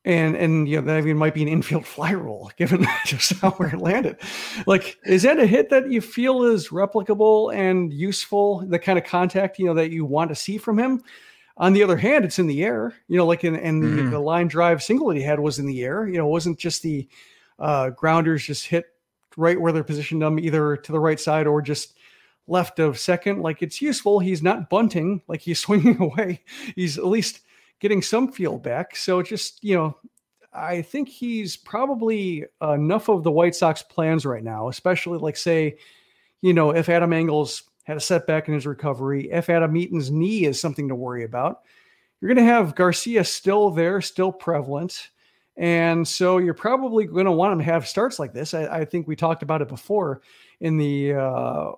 [0.08, 3.50] and and you know that even might be an infield fly rule given just how
[3.52, 4.16] where it landed.
[4.66, 9.04] Like is that a hit that you feel is replicable and useful the kind of
[9.04, 11.02] contact you know that you want to see from him?
[11.58, 13.96] On the other hand it's in the air you know like in and mm.
[13.96, 16.08] the, the, line drive single that he had was in the air.
[16.08, 17.06] You know it wasn't just the
[17.58, 18.86] uh, grounders just hit
[19.36, 21.94] right where they're positioned them either to the right side or just
[22.46, 23.42] left of second.
[23.42, 24.20] Like it's useful.
[24.20, 25.20] He's not bunting.
[25.28, 26.44] Like he's swinging away.
[26.74, 27.40] He's at least
[27.80, 28.96] getting some field back.
[28.96, 29.96] So just, you know,
[30.52, 35.76] I think he's probably enough of the White Sox plans right now, especially like say,
[36.40, 40.44] you know, if Adam Engel's had a setback in his recovery, if Adam Eaton's knee
[40.44, 41.60] is something to worry about,
[42.20, 45.10] you're going to have Garcia still there, still prevalent.
[45.56, 48.54] And so you're probably going to want him to have starts like this.
[48.54, 50.22] I, I think we talked about it before
[50.60, 51.72] in the, uh,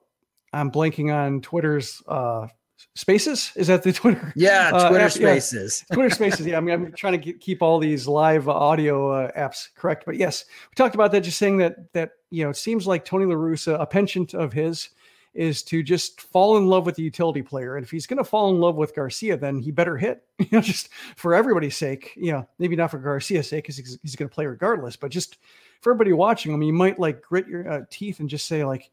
[0.53, 2.49] I'm blanking on Twitter's uh,
[2.95, 4.33] Spaces is that the Twitter?
[4.37, 5.85] Yeah, uh, Twitter uh, Spaces.
[5.89, 6.47] Yeah, Twitter Spaces.
[6.47, 10.05] Yeah, I mean, I'm trying to get, keep all these live audio uh, apps correct,
[10.05, 11.21] but yes, we talked about that.
[11.21, 14.53] Just saying that that you know, it seems like Tony La Russa, a penchant of
[14.53, 14.91] his,
[15.35, 18.25] is to just fall in love with the utility player, and if he's going to
[18.25, 20.25] fall in love with Garcia, then he better hit.
[20.41, 22.13] You know, just for everybody's sake.
[22.17, 25.11] You know, maybe not for Garcia's sake, because he's, he's going to play regardless, but
[25.11, 25.37] just
[25.81, 26.55] for everybody watching.
[26.55, 28.91] I mean, you might like grit your uh, teeth and just say like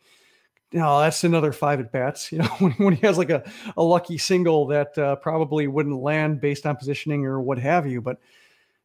[0.74, 2.32] no, that's another five at bats.
[2.32, 6.02] You know, when, when he has like a, a lucky single that uh, probably wouldn't
[6.02, 8.02] land based on positioning or what have you.
[8.02, 8.20] But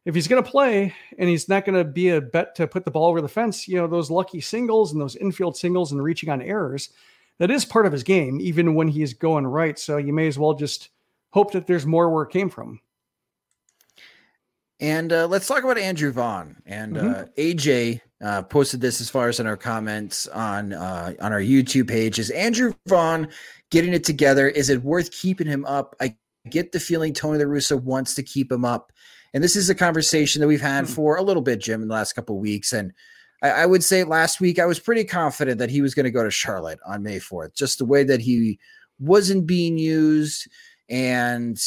[0.05, 2.85] if he's going to play and he's not going to be a bet to put
[2.85, 6.03] the ball over the fence, you know, those lucky singles and those infield singles and
[6.03, 6.89] reaching on errors,
[7.39, 9.77] that is part of his game, even when he's going right.
[9.79, 10.89] So you may as well just
[11.31, 12.79] hope that there's more where it came from.
[14.79, 16.57] And uh, let's talk about Andrew Vaughn.
[16.65, 17.07] And mm-hmm.
[17.07, 21.41] uh, AJ uh, posted this as far as in our comments on uh, on our
[21.41, 22.19] YouTube page.
[22.19, 23.27] Is Andrew Vaughn
[23.69, 24.47] getting it together?
[24.47, 25.95] Is it worth keeping him up?
[25.99, 26.15] I
[26.49, 28.91] get the feeling Tony La Russa wants to keep him up.
[29.33, 30.93] And this is a conversation that we've had mm-hmm.
[30.93, 32.71] for a little bit, Jim, in the last couple of weeks.
[32.71, 32.93] And
[33.41, 36.11] I, I would say last week I was pretty confident that he was going to
[36.11, 38.59] go to Charlotte on May 4th, just the way that he
[38.99, 40.47] wasn't being used
[40.87, 41.59] and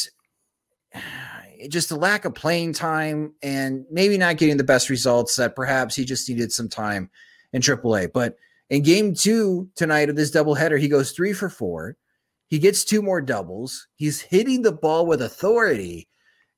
[1.69, 5.95] just the lack of playing time and maybe not getting the best results that perhaps
[5.95, 7.09] he just needed some time
[7.53, 8.11] in AAA.
[8.13, 8.35] But
[8.69, 11.97] in game two tonight of this doubleheader, he goes three for four.
[12.47, 13.87] He gets two more doubles.
[13.95, 16.07] He's hitting the ball with authority.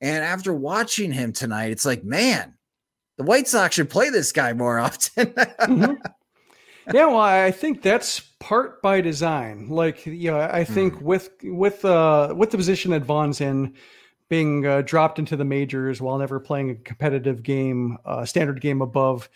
[0.02, 2.56] And after watching him tonight, it's like, man,
[3.18, 5.28] the White Sox should play this guy more often.
[5.28, 5.94] mm-hmm.
[6.94, 9.68] Yeah, well, I think that's part by design.
[9.70, 11.02] Like, you know, I think mm.
[11.04, 13.76] with with uh with the position that Vaughn's in,
[14.30, 18.82] being uh, dropped into the majors while never playing a competitive game, uh, standard game
[18.82, 19.28] above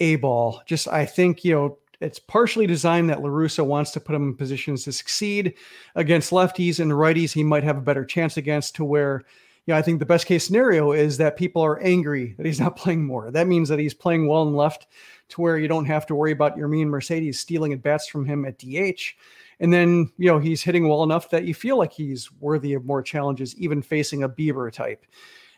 [0.00, 0.62] a ball.
[0.66, 4.28] Just I think you know it's partially designed that La Russa wants to put him
[4.28, 5.54] in positions to succeed
[5.94, 7.32] against lefties and righties.
[7.32, 9.24] He might have a better chance against to where.
[9.66, 12.60] You know, I think the best case scenario is that people are angry that he's
[12.60, 13.30] not playing more.
[13.30, 14.88] That means that he's playing well and left
[15.30, 18.44] to where you don't have to worry about Yermin Mercedes stealing at bats from him
[18.44, 19.14] at DH.
[19.60, 22.84] And then, you know, he's hitting well enough that you feel like he's worthy of
[22.84, 25.04] more challenges, even facing a Bieber type.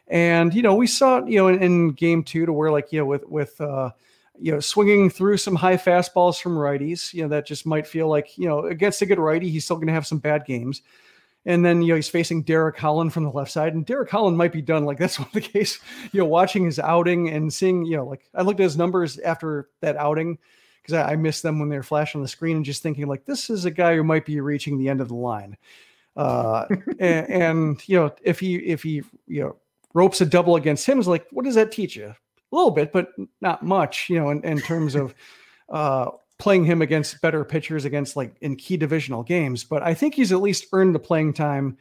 [0.09, 3.01] And, you know, we saw, you know, in, in game two to where like, you
[3.01, 3.91] know, with, with, uh,
[4.39, 8.09] you know, swinging through some high fastballs from righties, you know, that just might feel
[8.09, 10.83] like, you know, against a good righty, he's still going to have some bad games.
[11.47, 14.37] And then, you know, he's facing Derek Holland from the left side, and Derek Holland
[14.37, 14.85] might be done.
[14.85, 15.79] Like, that's one of the case,
[16.13, 19.19] you know, watching his outing and seeing, you know, like I looked at his numbers
[19.19, 20.39] after that outing
[20.87, 23.07] because I, I, missed them when they were flashing on the screen and just thinking
[23.07, 25.57] like this is a guy who might be reaching the end of the line.
[26.17, 26.67] Uh,
[27.01, 29.57] and, and, you know if he if he you know
[29.95, 32.07] ropes a double against him is like what does that teach you?
[32.07, 33.09] A little bit, but
[33.41, 34.09] not much.
[34.09, 35.15] You know, in, in terms of
[35.69, 39.65] uh, playing him against better pitchers against like in key divisional games.
[39.65, 41.77] But I think he's at least earned the playing time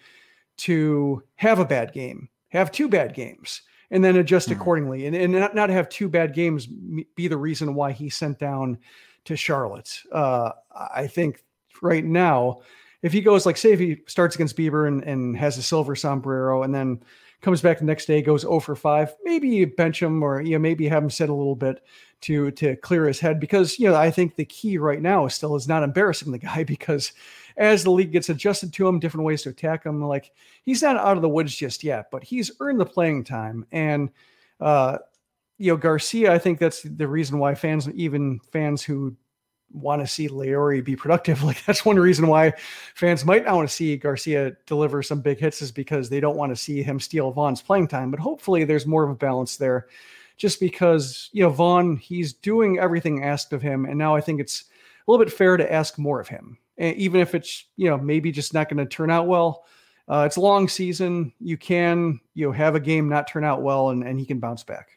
[0.58, 4.60] to have a bad game, have two bad games and then adjust mm-hmm.
[4.60, 8.39] accordingly and, and not, not have two bad games be the reason why he sent
[8.39, 8.78] down
[9.26, 10.02] to Charlotte.
[10.12, 10.52] Uh,
[10.93, 11.43] I think
[11.82, 12.62] right now,
[13.02, 15.95] if he goes like say if he starts against Bieber and, and has a silver
[15.95, 17.02] sombrero and then
[17.41, 20.54] comes back the next day, goes 0 for 5, maybe you bench him or you
[20.54, 21.84] know, maybe have him sit a little bit
[22.21, 25.36] to to clear his head because you know I think the key right now is
[25.36, 27.12] still is not embarrassing the guy because
[27.58, 30.02] as the league gets adjusted to him, different ways to attack him.
[30.02, 30.32] Like
[30.63, 33.65] he's not out of the woods just yet, but he's earned the playing time.
[33.72, 34.10] And
[34.60, 35.00] uh,
[35.58, 39.15] you know, Garcia, I think that's the reason why fans, even fans who
[39.72, 42.54] want to see Leury be productive, like that's one reason why
[42.96, 46.38] fans might not want to see Garcia deliver some big hits is because they don't
[46.38, 48.12] want to see him steal Vaughn's playing time.
[48.12, 49.88] But hopefully, there's more of a balance there.
[50.38, 54.41] Just because you know Vaughn, he's doing everything asked of him, and now I think
[54.41, 54.65] it's
[55.08, 58.31] a little bit fair to ask more of him even if it's you know maybe
[58.31, 59.65] just not going to turn out well.
[60.07, 61.33] Uh, it's a long season.
[61.39, 64.39] You can you know have a game not turn out well, and and he can
[64.39, 64.89] bounce back.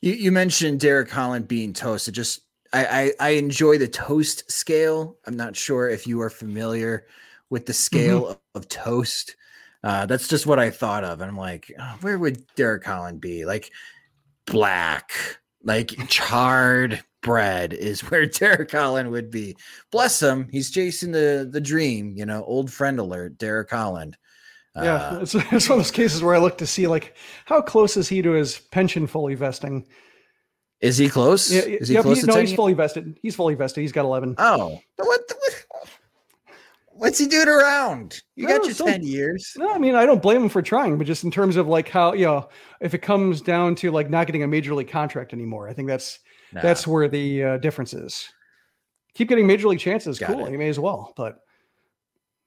[0.00, 2.14] You, you mentioned Derek Holland being toasted.
[2.14, 5.16] Just I, I, I enjoy the toast scale.
[5.26, 7.06] I'm not sure if you are familiar
[7.50, 8.30] with the scale mm-hmm.
[8.30, 9.36] of, of, toast.
[9.82, 13.20] Uh, that's just what I thought of, and I'm like, oh, where would Derek Holland
[13.20, 13.44] be?
[13.44, 13.70] Like
[14.46, 15.12] black,
[15.62, 19.56] like charred, bread is where Derek Holland would be.
[19.90, 20.48] Bless him.
[20.50, 24.16] He's chasing the the dream, you know, old friend alert, Derek Holland.
[24.74, 27.60] Yeah, uh, it's, it's one of those cases where I look to see like how
[27.60, 29.86] close is he to his pension fully vesting.
[30.80, 31.52] Is he close?
[31.52, 33.18] Yeah, is he yep, close he, no, he's fully vested.
[33.22, 33.82] He's fully vested.
[33.82, 34.34] He's got eleven.
[34.38, 35.32] Oh, what?
[36.90, 38.22] what's he doing around?
[38.36, 39.52] You got your ten years.
[39.56, 41.88] No, I mean I don't blame him for trying, but just in terms of like
[41.88, 42.48] how you know
[42.80, 45.88] if it comes down to like not getting a major league contract anymore, I think
[45.88, 46.18] that's
[46.56, 46.62] no.
[46.62, 48.28] That's where the uh, difference is.
[49.14, 50.18] Keep getting major league chances.
[50.18, 50.46] Got cool.
[50.46, 50.52] It.
[50.52, 51.40] You may as well, but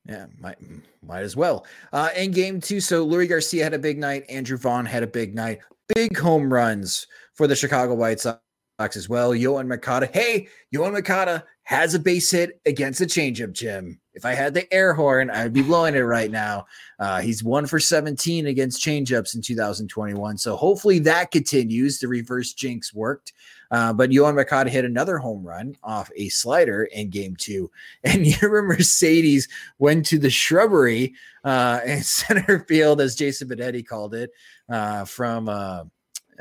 [0.05, 0.57] yeah, might
[1.01, 1.65] might as well.
[1.93, 4.25] Uh, in game two, so Leury Garcia had a big night.
[4.29, 5.59] Andrew Vaughn had a big night.
[5.95, 8.39] Big home runs for the Chicago White Sox
[8.79, 9.31] as well.
[9.31, 10.09] Yoan Moncada.
[10.13, 13.99] Hey, Yoan Moncada has a base hit against a changeup, Jim.
[14.13, 16.65] If I had the air horn, I'd be blowing it right now.
[16.97, 20.37] Uh, he's one for 17 against changeups in 2021.
[20.37, 21.99] So hopefully that continues.
[21.99, 23.33] The reverse jinx worked.
[23.71, 27.69] Uh, but Yoan Moncada hit another home run off a slider in game two.
[28.03, 31.13] And Yermin Mercedes went to the shrubbery
[31.43, 34.31] uh, in center field, as Jason Benetti called it.
[34.69, 35.83] uh, from uh,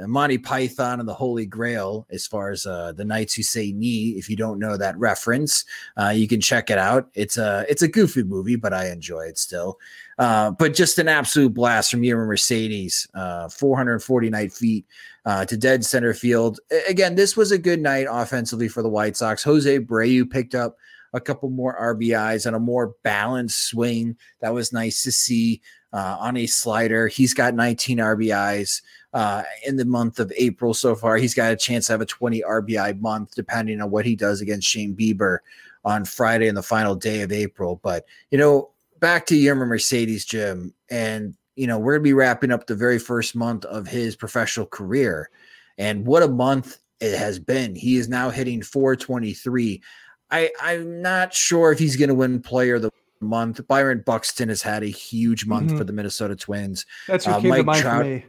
[0.06, 4.10] Monty Python and the Holy Grail, as far as uh, the Knights Who Say Ni.
[4.10, 5.64] If you don't know that reference,
[5.96, 7.08] uh, you can check it out.
[7.14, 9.78] It's a it's a goofy movie, but I enjoy it still.
[10.18, 14.86] Uh, but just an absolute blast from Yermin Mercedes, uh, 449 feet
[15.24, 16.60] uh, to dead center field.
[16.88, 19.42] Again, this was a good night offensively for the White Sox.
[19.42, 20.76] Jose Abreu picked up
[21.12, 24.16] a couple more RBIs and a more balanced swing.
[24.40, 27.08] That was nice to see uh, on a slider.
[27.08, 31.16] He's got 19 RBIs uh, in the month of April so far.
[31.16, 34.40] He's got a chance to have a 20 RBI month, depending on what he does
[34.40, 35.38] against Shane Bieber
[35.84, 37.80] on Friday in the final day of April.
[37.82, 42.14] But, you know, back to Yermin Mercedes, Jim, and, you know, we're going to be
[42.14, 45.30] wrapping up the very first month of his professional career.
[45.78, 47.74] And what a month it has been.
[47.74, 49.82] He is now hitting 423.
[50.30, 52.90] I, I'm not sure if he's going to win player of the
[53.20, 53.66] month.
[53.66, 55.78] Byron Buxton has had a huge month mm-hmm.
[55.78, 56.86] for the Minnesota Twins.
[57.06, 58.24] That's what uh, came Mike to mind Trout, for me.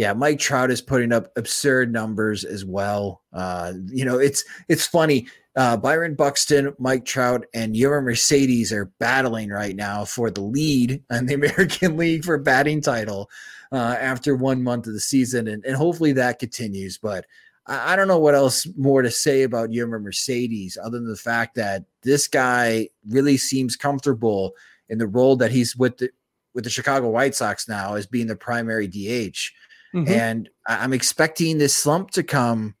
[0.00, 3.20] Yeah, Mike Trout is putting up absurd numbers as well.
[3.34, 5.26] Uh, you know, it's it's funny.
[5.56, 11.02] Uh, Byron Buxton, Mike Trout, and Yermin Mercedes are battling right now for the lead
[11.10, 13.28] in the American League for batting title
[13.72, 16.96] uh, after one month of the season, and, and hopefully that continues.
[16.96, 17.26] But
[17.66, 21.14] I, I don't know what else more to say about Yermin Mercedes other than the
[21.14, 24.54] fact that this guy really seems comfortable
[24.88, 26.08] in the role that he's with the
[26.54, 29.52] with the Chicago White Sox now as being the primary DH.
[29.94, 30.12] Mm-hmm.
[30.12, 32.74] And I'm expecting this slump to come,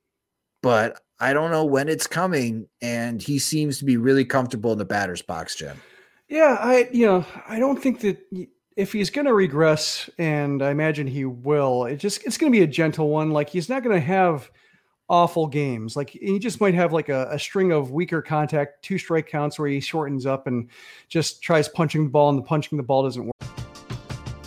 [0.62, 2.68] but I don't know when it's coming.
[2.80, 5.80] And he seems to be really comfortable in the batter's box, Jim.
[6.28, 8.18] Yeah, I you know I don't think that
[8.76, 12.56] if he's going to regress, and I imagine he will, it just it's going to
[12.56, 13.30] be a gentle one.
[13.30, 14.50] Like he's not going to have
[15.08, 15.96] awful games.
[15.96, 19.58] Like he just might have like a, a, string of weaker contact, two strike counts
[19.58, 20.70] where he shortens up and
[21.08, 23.59] just tries punching the ball, and the punching the ball doesn't work.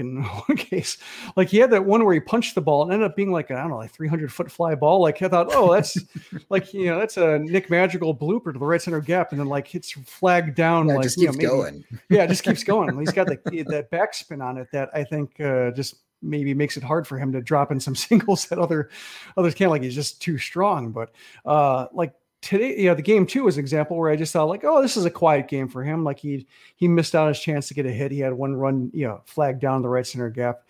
[0.00, 0.98] in one case.
[1.36, 3.50] Like he had that one where he punched the ball and ended up being like
[3.50, 5.00] I don't know, like 300 foot fly ball.
[5.00, 5.98] Like I thought, oh, that's
[6.48, 9.48] like you know, that's a Nick Madrigal blooper to the right center gap, and then
[9.48, 10.88] like hits flagged down.
[10.88, 11.84] Yeah, like just keeps know, maybe, going.
[12.10, 12.98] Yeah, it just keeps going.
[12.98, 13.36] He's got the,
[13.68, 17.32] that backspin on it that I think uh, just maybe makes it hard for him
[17.32, 18.90] to drop in some singles that other
[19.36, 19.70] others can't.
[19.70, 20.92] Like he's just too strong.
[20.92, 21.10] But
[21.44, 24.48] uh, like today, you know, the game two was an example where I just thought
[24.48, 26.04] like, oh, this is a quiet game for him.
[26.04, 28.12] Like he he missed out his chance to get a hit.
[28.12, 30.62] He had one run, you know, flag down the right center gap.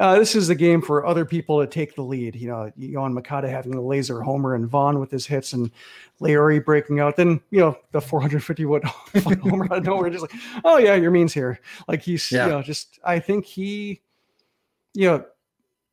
[0.00, 2.34] Uh, this is the game for other people to take the lead.
[2.34, 5.70] You know, Yoan Moncada having the laser homer and Vaughn with his hits and
[6.20, 7.16] Leury breaking out.
[7.16, 8.84] Then, you know, the 450 foot
[9.42, 10.32] homer out of nowhere, just like,
[10.64, 11.60] oh, yeah, Yermin's here.
[11.86, 12.46] Like he's, yeah.
[12.46, 14.00] you know, just, I think he,
[14.94, 15.24] you know,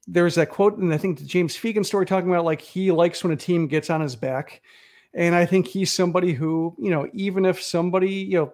[0.08, 3.24] there's that quote, and I think the James Fegan story talking about like he likes
[3.24, 4.64] when a team gets on his back
[5.14, 8.54] and I think he's somebody who, you know, even if somebody, you know,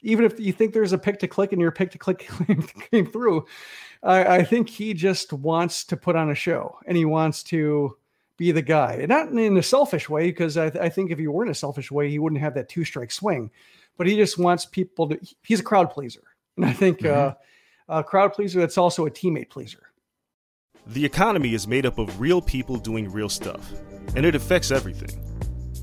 [0.00, 2.28] even if you think there's a pick to click and your pick to click
[2.90, 3.46] came through,
[4.02, 7.96] I, I, think he just wants to put on a show and he wants to
[8.36, 8.94] be the guy.
[8.94, 11.54] And not in a selfish way, because I, I think if he were in a
[11.54, 13.52] selfish way, he wouldn't have that two strike swing.
[13.96, 16.22] But he just wants people to, he's a crowd pleaser.
[16.56, 17.30] And I think mm-hmm.
[17.92, 19.90] uh, a crowd pleaser that's also a teammate pleaser.
[20.88, 23.72] The economy is made up of real people doing real stuff,
[24.16, 25.22] and it affects everything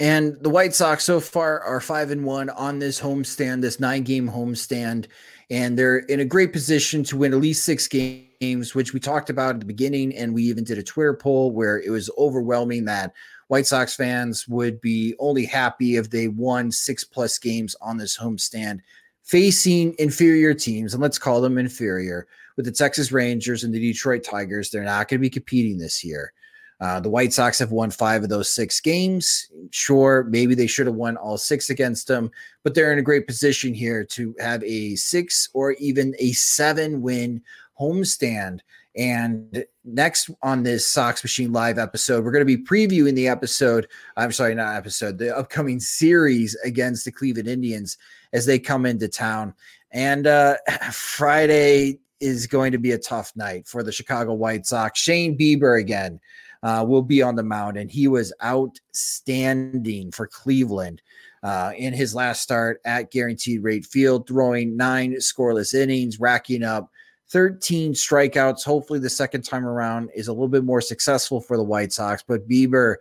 [0.00, 4.02] And the White Sox so far are five and one on this homestand, this nine
[4.02, 5.06] game homestand,
[5.50, 9.30] and they're in a great position to win at least six games, which we talked
[9.30, 10.14] about at the beginning.
[10.16, 13.12] And we even did a Twitter poll where it was overwhelming that
[13.48, 18.18] White Sox fans would be only happy if they won six plus games on this
[18.18, 18.80] homestand
[19.22, 20.92] facing inferior teams.
[20.92, 22.26] And let's call them inferior
[22.56, 24.70] with the Texas Rangers and the Detroit Tigers.
[24.70, 26.32] They're not going to be competing this year.
[26.80, 29.48] Uh, the White Sox have won five of those six games.
[29.70, 32.30] Sure, maybe they should have won all six against them,
[32.62, 37.00] but they're in a great position here to have a six or even a seven
[37.00, 37.42] win
[37.80, 38.60] homestand.
[38.96, 43.88] And next on this Sox Machine Live episode, we're going to be previewing the episode.
[44.16, 47.98] I'm sorry, not episode, the upcoming series against the Cleveland Indians
[48.32, 49.54] as they come into town.
[49.90, 50.56] And uh,
[50.92, 55.00] Friday is going to be a tough night for the Chicago White Sox.
[55.00, 56.20] Shane Bieber again
[56.64, 61.02] uh, will be on the mound, and he was outstanding for Cleveland
[61.42, 66.90] uh, in his last start at Guaranteed Rate Field, throwing nine scoreless innings, racking up
[67.28, 68.64] 13 strikeouts.
[68.64, 72.24] Hopefully, the second time around is a little bit more successful for the White Sox.
[72.26, 72.96] But Bieber,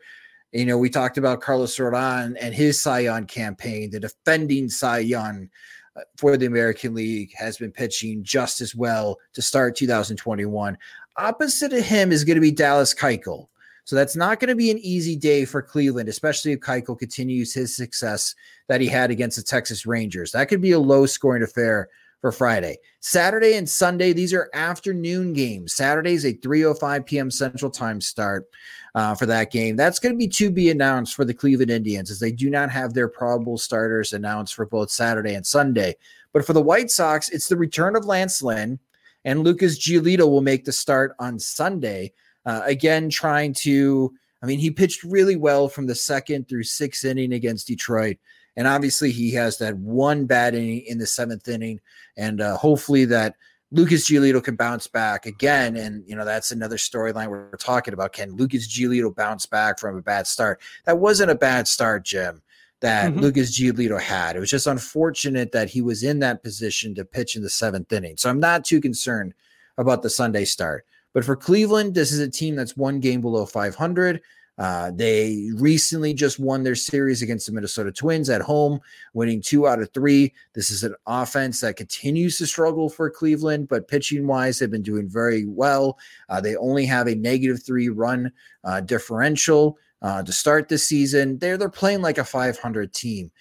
[0.51, 4.99] you know, we talked about Carlos Rodon and his Cy Young campaign, the defending Cy
[4.99, 5.49] Young
[5.95, 10.77] uh, for the American League has been pitching just as well to start 2021.
[11.15, 13.47] Opposite of him is going to be Dallas Keuchel.
[13.85, 17.53] So that's not going to be an easy day for Cleveland, especially if Keuchel continues
[17.53, 18.33] his success
[18.67, 20.31] that he had against the Texas Rangers.
[20.31, 21.89] That could be a low scoring affair
[22.23, 22.77] for Friday.
[23.01, 25.73] Saturday and Sunday, these are afternoon games.
[25.73, 27.29] Saturday is a 3:05 p.m.
[27.29, 28.47] Central Time start
[28.95, 29.75] uh, for that game.
[29.75, 32.69] That's going to be to be announced for the Cleveland Indians, as they do not
[32.69, 35.97] have their probable starters announced for both Saturday and Sunday.
[36.31, 38.79] But for the White Sox, it's the return of Lance Lynn,
[39.25, 42.13] and Lucas Giolito will make the start on Sunday.
[42.45, 47.05] Uh, again, trying to, I mean, he pitched really well from the second through sixth
[47.05, 48.17] inning against Detroit.
[48.55, 51.79] And obviously, he has that one bad inning in the seventh inning.
[52.17, 53.35] And uh, hopefully, that
[53.71, 55.75] Lucas Giolito can bounce back again.
[55.77, 58.13] And, you know, that's another storyline we're talking about.
[58.13, 60.61] Can Lucas Giolito bounce back from a bad start?
[60.85, 62.43] That wasn't a bad start, Jim,
[62.81, 63.21] that mm-hmm.
[63.21, 64.35] Lucas Giolito had.
[64.35, 67.91] It was just unfortunate that he was in that position to pitch in the seventh
[67.91, 68.17] inning.
[68.17, 69.33] So I'm not too concerned
[69.79, 70.85] about the Sunday start.
[71.13, 74.21] But for Cleveland, this is a team that's one game below 500.
[74.57, 78.79] Uh, they recently just won their series against the Minnesota Twins at home,
[79.13, 80.31] winning two out of three.
[80.53, 84.83] This is an offense that continues to struggle for Cleveland, but pitching wise, they've been
[84.83, 85.97] doing very well.
[86.29, 88.31] Uh, they only have a negative three run
[88.63, 91.39] uh, differential uh, to start the season.
[91.39, 93.31] They're they're playing like a 500 team.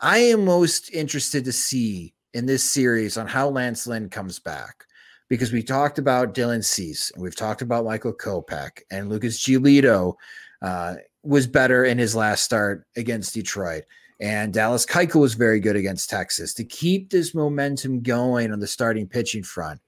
[0.00, 4.85] I am most interested to see in this series on how Lance Lynn comes back
[5.28, 10.14] because we talked about Dylan Cease and we've talked about Michael Kopech and Lucas Giolito
[10.62, 13.84] uh, was better in his last start against Detroit.
[14.20, 16.54] And Dallas Keuchel was very good against Texas.
[16.54, 19.80] To keep this momentum going on the starting pitching front,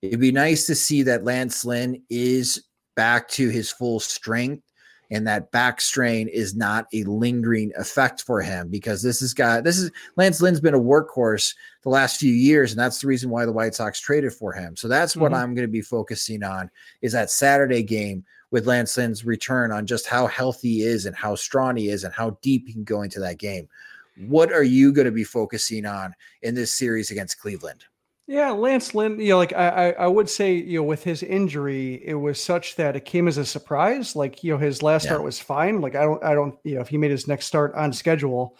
[0.00, 2.64] it'd be nice to see that Lance Lynn is
[2.94, 4.65] back to his full strength
[5.10, 9.64] and that back strain is not a lingering effect for him because this is got
[9.64, 13.30] this is Lance Lynn's been a workhorse the last few years, and that's the reason
[13.30, 14.76] why the White Sox traded for him.
[14.76, 15.42] So that's what mm-hmm.
[15.42, 16.70] I'm going to be focusing on
[17.02, 21.14] is that Saturday game with Lance Lynn's return on just how healthy he is and
[21.14, 23.68] how strong he is and how deep he can go into that game.
[24.26, 27.84] What are you going to be focusing on in this series against Cleveland?
[28.28, 32.02] Yeah, Lance Lynn, you know, like I, I would say, you know, with his injury,
[32.04, 34.16] it was such that it came as a surprise.
[34.16, 35.10] Like, you know, his last yeah.
[35.10, 35.80] start was fine.
[35.80, 38.56] Like, I don't, I don't, you know, if he made his next start on schedule,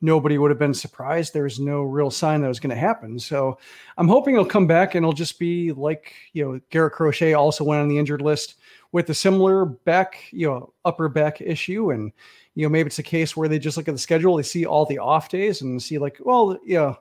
[0.00, 1.34] nobody would have been surprised.
[1.34, 3.18] There was no real sign that was going to happen.
[3.18, 3.58] So
[3.98, 7.62] I'm hoping he'll come back and it'll just be like, you know, Garrett Crochet also
[7.62, 8.54] went on the injured list
[8.92, 11.90] with a similar back, you know, upper back issue.
[11.90, 12.10] And,
[12.54, 14.64] you know, maybe it's a case where they just look at the schedule, they see
[14.64, 16.96] all the off days and see like, well, you know,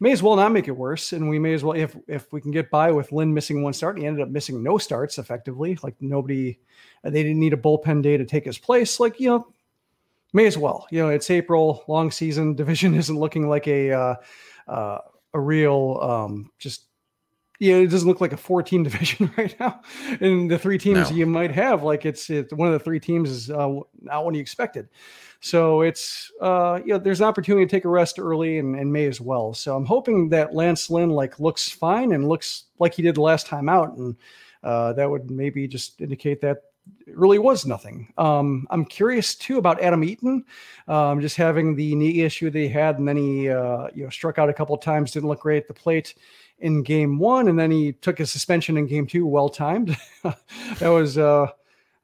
[0.00, 1.12] may as well not make it worse.
[1.12, 3.72] And we may as well, if if we can get by with Lynn missing one
[3.72, 5.78] start, he ended up missing no starts effectively.
[5.82, 6.58] Like nobody,
[7.02, 9.00] they didn't need a bullpen day to take his place.
[9.00, 9.52] Like you know,
[10.32, 10.86] may as well.
[10.90, 12.54] You know, it's April, long season.
[12.56, 14.14] Division isn't looking like a uh,
[14.66, 14.98] uh,
[15.34, 16.84] a real um, just.
[17.60, 19.80] Yeah, it doesn't look like a four-team division right now,
[20.20, 21.16] and the three teams no.
[21.16, 24.36] you might have, like it's, it's one of the three teams is uh, not what
[24.36, 24.88] you expected.
[25.40, 28.92] So it's uh, you know, there's an opportunity to take a rest early and, and
[28.92, 29.54] may as well.
[29.54, 33.20] So I'm hoping that Lance Lynn like looks fine and looks like he did the
[33.20, 34.16] last time out, and
[34.64, 36.62] uh, that would maybe just indicate that
[37.06, 38.12] it really was nothing.
[38.18, 40.44] Um, I'm curious too about Adam Eaton,
[40.88, 44.10] um, just having the knee issue that he had, and then he uh, you know
[44.10, 46.14] struck out a couple times, didn't look great at the plate
[46.60, 49.96] in game one, and then he took a suspension in game two, well timed.
[50.22, 51.46] that was uh,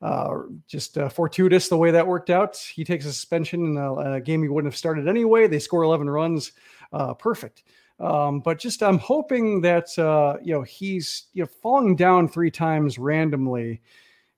[0.03, 0.35] uh,
[0.67, 2.57] just uh, fortuitous the way that worked out.
[2.57, 5.47] He takes a suspension in a, a game he wouldn't have started anyway.
[5.47, 6.53] They score 11 runs.
[6.93, 7.65] Uh, perfect.
[8.01, 12.51] Um, but just I'm hoping that uh, you know he's you know falling down three
[12.51, 13.83] times randomly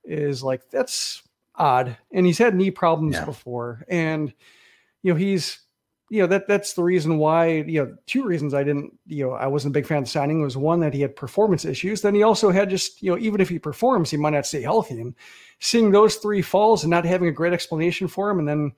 [0.04, 1.22] is like that's
[1.54, 3.24] odd, and he's had knee problems yeah.
[3.24, 4.32] before, and
[5.02, 5.60] you know he's
[6.08, 9.32] you know that that's the reason why you know two reasons I didn't you know
[9.32, 12.02] I wasn't a big fan of signing was one that he had performance issues.
[12.02, 14.62] Then he also had just you know even if he performs, he might not stay
[14.62, 15.14] healthy, and
[15.58, 18.72] seeing those three falls and not having a great explanation for him, and then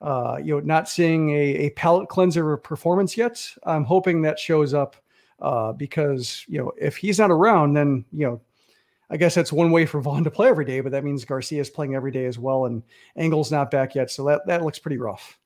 [0.00, 3.42] uh, you know, not seeing a, a palate cleanser of performance yet.
[3.64, 4.96] I'm hoping that shows up
[5.40, 8.40] uh, because you know if he's not around, then you know,
[9.10, 11.60] I guess that's one way for Vaughn to play every day, but that means Garcia
[11.60, 12.82] is playing every day as well, and
[13.16, 15.38] Engel's not back yet, so that that looks pretty rough.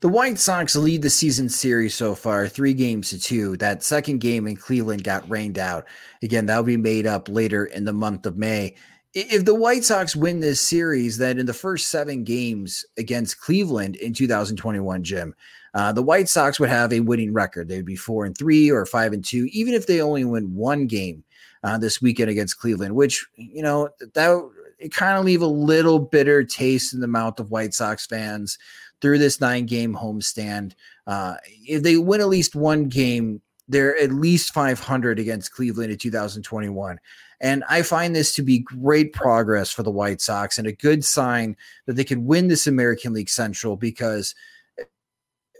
[0.00, 3.56] The White Sox lead the season series so far, three games to two.
[3.58, 5.86] That second game in Cleveland got rained out.
[6.22, 8.74] Again, that'll be made up later in the month of May
[9.14, 13.96] if the White Sox win this series, then in the first seven games against Cleveland
[13.96, 15.34] in 2021, Jim,
[15.74, 17.68] uh, the White Sox would have a winning record.
[17.68, 20.54] They would be four and three or five and two, even if they only win
[20.54, 21.24] one game
[21.62, 25.98] uh, this weekend against Cleveland, which, you know, that it kind of leave a little
[25.98, 28.58] bitter taste in the mouth of White Sox fans
[29.02, 30.72] through this nine game homestand.
[31.06, 31.34] Uh,
[31.66, 36.98] if they win at least one game, they're at least 500 against Cleveland in 2021.
[37.40, 41.04] And I find this to be great progress for the White Sox and a good
[41.04, 44.34] sign that they could win this American League Central because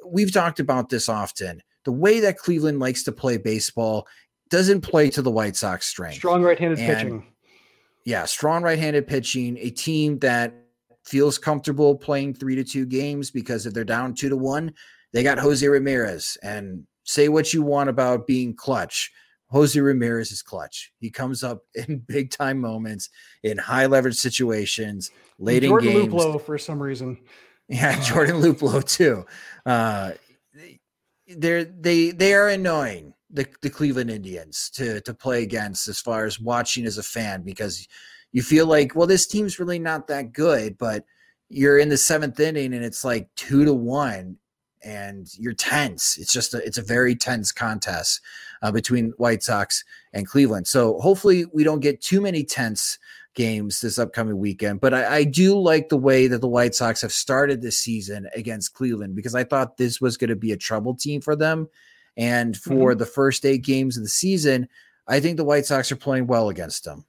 [0.07, 1.62] we've talked about this often.
[1.84, 4.07] The way that Cleveland likes to play baseball
[4.49, 6.16] doesn't play to the White Sox strength.
[6.16, 7.26] Strong right-handed pitching.
[8.05, 10.55] Yeah, strong right-handed pitching, a team that
[11.05, 14.72] feels comfortable playing 3 to 2 games because if they're down 2 to 1,
[15.12, 19.11] they got Jose Ramirez and say what you want about being clutch.
[19.48, 20.92] Jose Ramirez is clutch.
[20.98, 23.11] He comes up in big time moments,
[23.42, 26.12] in high leverage situations, late Jordan in games.
[26.12, 27.18] Jordan Luplow for some reason.
[27.68, 29.24] Yeah, Jordan Luplow too.
[29.64, 30.12] Uh,
[31.28, 36.26] they're they they are annoying the, the Cleveland Indians to to play against as far
[36.26, 37.86] as watching as a fan because
[38.32, 41.04] you feel like well this team's really not that good, but
[41.48, 44.38] you're in the seventh inning and it's like two to one
[44.84, 46.16] and you're tense.
[46.18, 48.20] It's just a, it's a very tense contest
[48.62, 50.66] uh, between White Sox and Cleveland.
[50.66, 52.98] So hopefully we don't get too many tense
[53.34, 54.80] games this upcoming weekend.
[54.80, 58.28] But I, I do like the way that the White Sox have started this season
[58.34, 61.68] against Cleveland because I thought this was going to be a trouble team for them.
[62.16, 62.98] And for mm-hmm.
[62.98, 64.68] the first eight games of the season,
[65.08, 67.04] I think the White Sox are playing well against them.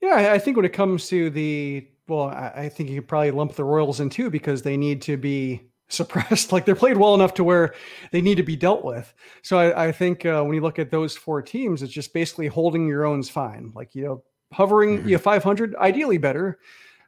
[0.00, 3.54] Yeah, I think when it comes to the well, I think you could probably lump
[3.54, 6.52] the Royals in too because they need to be suppressed.
[6.52, 7.74] Like they're played well enough to where
[8.10, 9.14] they need to be dealt with.
[9.42, 12.48] So I, I think uh, when you look at those four teams, it's just basically
[12.48, 13.72] holding your own's fine.
[13.74, 15.08] Like you know, hovering mm-hmm.
[15.08, 16.58] you know, 500, ideally better.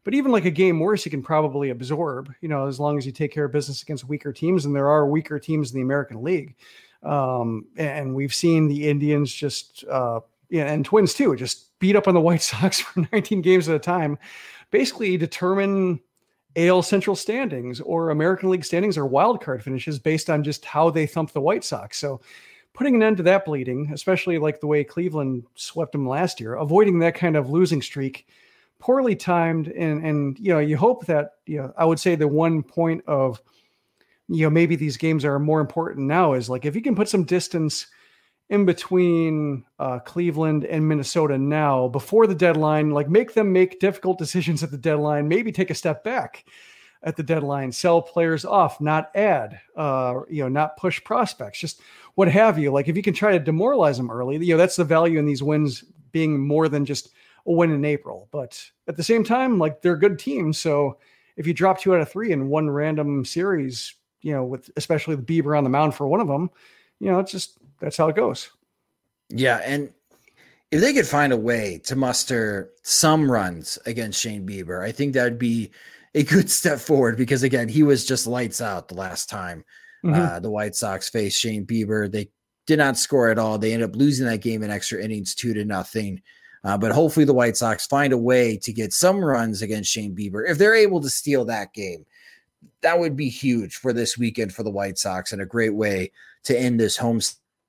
[0.04, 2.32] But even like a game worse, you can probably absorb.
[2.40, 4.88] You know, as long as you take care of business against weaker teams, and there
[4.88, 6.56] are weaker teams in the American League.
[7.04, 10.20] Um, and we've seen the Indians just, uh,
[10.52, 13.74] yeah, and Twins too, just beat up on the White Sox for 19 games at
[13.74, 14.18] a time,
[14.70, 15.98] basically determine
[16.56, 20.90] AL Central standings or American League standings or wild card finishes based on just how
[20.90, 21.98] they thump the White Sox.
[21.98, 22.20] So
[22.74, 26.52] putting an end to that bleeding, especially like the way Cleveland swept them last year,
[26.52, 28.26] avoiding that kind of losing streak,
[28.78, 32.28] poorly timed, and and you know you hope that you know I would say the
[32.28, 33.40] one point of
[34.28, 37.08] you know maybe these games are more important now is like if you can put
[37.08, 37.86] some distance
[38.52, 44.18] in between uh, Cleveland and Minnesota now before the deadline, like make them make difficult
[44.18, 46.44] decisions at the deadline, maybe take a step back
[47.02, 51.80] at the deadline, sell players off, not add, uh, you know, not push prospects, just
[52.14, 52.70] what have you.
[52.70, 55.24] Like if you can try to demoralize them early, you know, that's the value in
[55.24, 55.82] these wins
[56.12, 57.08] being more than just
[57.46, 58.28] a win in April.
[58.32, 60.58] But at the same time, like they're good teams.
[60.58, 60.98] So
[61.38, 65.16] if you drop two out of three in one random series, you know, with especially
[65.16, 66.50] the Bieber on the mound for one of them,
[67.00, 68.48] you know, it's just that's how it goes.
[69.28, 69.92] Yeah, and
[70.70, 75.12] if they could find a way to muster some runs against Shane Bieber, I think
[75.12, 75.70] that would be
[76.14, 79.64] a good step forward because again, he was just lights out the last time
[80.04, 80.20] mm-hmm.
[80.20, 82.10] uh, the White Sox faced Shane Bieber.
[82.10, 82.30] They
[82.66, 83.58] did not score at all.
[83.58, 86.22] They ended up losing that game in extra innings, two to nothing.
[86.64, 90.14] Uh, but hopefully, the White Sox find a way to get some runs against Shane
[90.14, 90.48] Bieber.
[90.48, 92.06] If they're able to steal that game,
[92.82, 96.12] that would be huge for this weekend for the White Sox and a great way
[96.44, 97.20] to end this home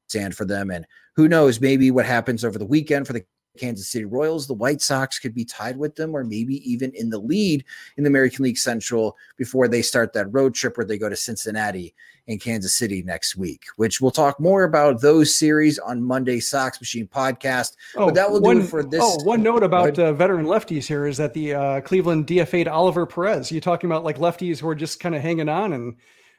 [0.07, 0.71] stand for them.
[0.71, 0.85] And
[1.15, 3.25] who knows, maybe what happens over the weekend for the
[3.57, 7.09] Kansas City Royals, the White Sox could be tied with them or maybe even in
[7.09, 7.63] the lead
[7.97, 11.15] in the American League Central before they start that road trip where they go to
[11.15, 11.93] Cincinnati
[12.27, 16.79] and Kansas City next week, which we'll talk more about those series on Monday Sox
[16.79, 17.75] Machine podcast.
[17.95, 19.01] Oh, but that will one, do it for this.
[19.03, 23.05] Oh, one note about uh, veteran lefties here is that the uh, Cleveland DFA'd Oliver
[23.05, 23.51] Perez.
[23.51, 25.97] You're talking about like lefties who are just kind of hanging on and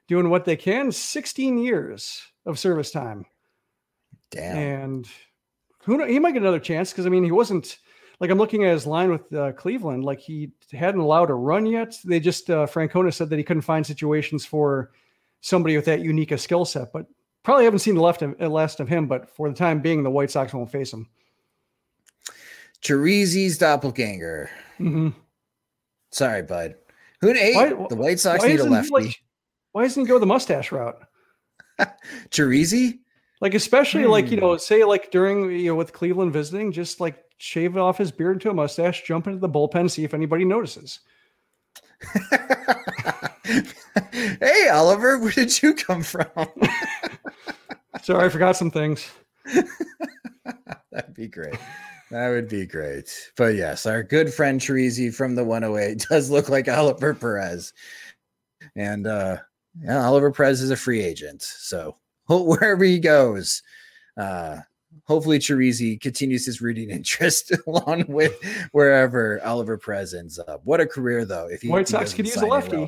[0.08, 0.90] doing what they can.
[0.90, 3.26] 16 years of service time.
[4.34, 4.56] Damn.
[4.56, 5.08] And
[5.82, 7.78] who know, he might get another chance because I mean he wasn't
[8.20, 11.66] like I'm looking at his line with uh, Cleveland, like he hadn't allowed a run
[11.66, 11.96] yet.
[12.04, 14.92] They just uh, Francona said that he couldn't find situations for
[15.40, 17.06] somebody with that unique a skill set, but
[17.42, 19.06] probably haven't seen the left of, last of him.
[19.06, 21.08] But for the time being, the White Sox won't face him.
[22.82, 24.50] Chirizi's doppelganger.
[24.78, 25.10] Mm-hmm.
[26.10, 26.76] Sorry, bud.
[27.20, 28.90] Who hey, Why- the White Sox need a lefty.
[28.90, 29.20] like-
[29.72, 30.96] why doesn't he go the mustache route?
[32.30, 33.00] Chirizi?
[33.44, 34.44] Like especially like you Hmm.
[34.44, 38.36] know, say like during you know with Cleveland visiting, just like shave off his beard
[38.36, 41.00] into a mustache, jump into the bullpen, see if anybody notices.
[44.40, 46.24] hey, Oliver, where did you come from?
[48.02, 49.06] Sorry, I forgot some things.
[50.90, 51.58] That'd be great.
[52.10, 53.30] That would be great.
[53.36, 57.74] But yes, our good friend Chirizi from the 108 does look like Oliver Perez.
[58.74, 59.36] And uh
[59.82, 61.42] yeah, Oliver Perez is a free agent.
[61.42, 61.98] So
[62.28, 63.62] wherever he goes,
[64.16, 64.58] uh
[65.04, 68.34] hopefully Chirizi continues his rooting interest along with
[68.72, 70.60] wherever Oliver Perez ends up.
[70.64, 71.48] What a career though.
[71.48, 72.86] If he White Sox could use a lefty.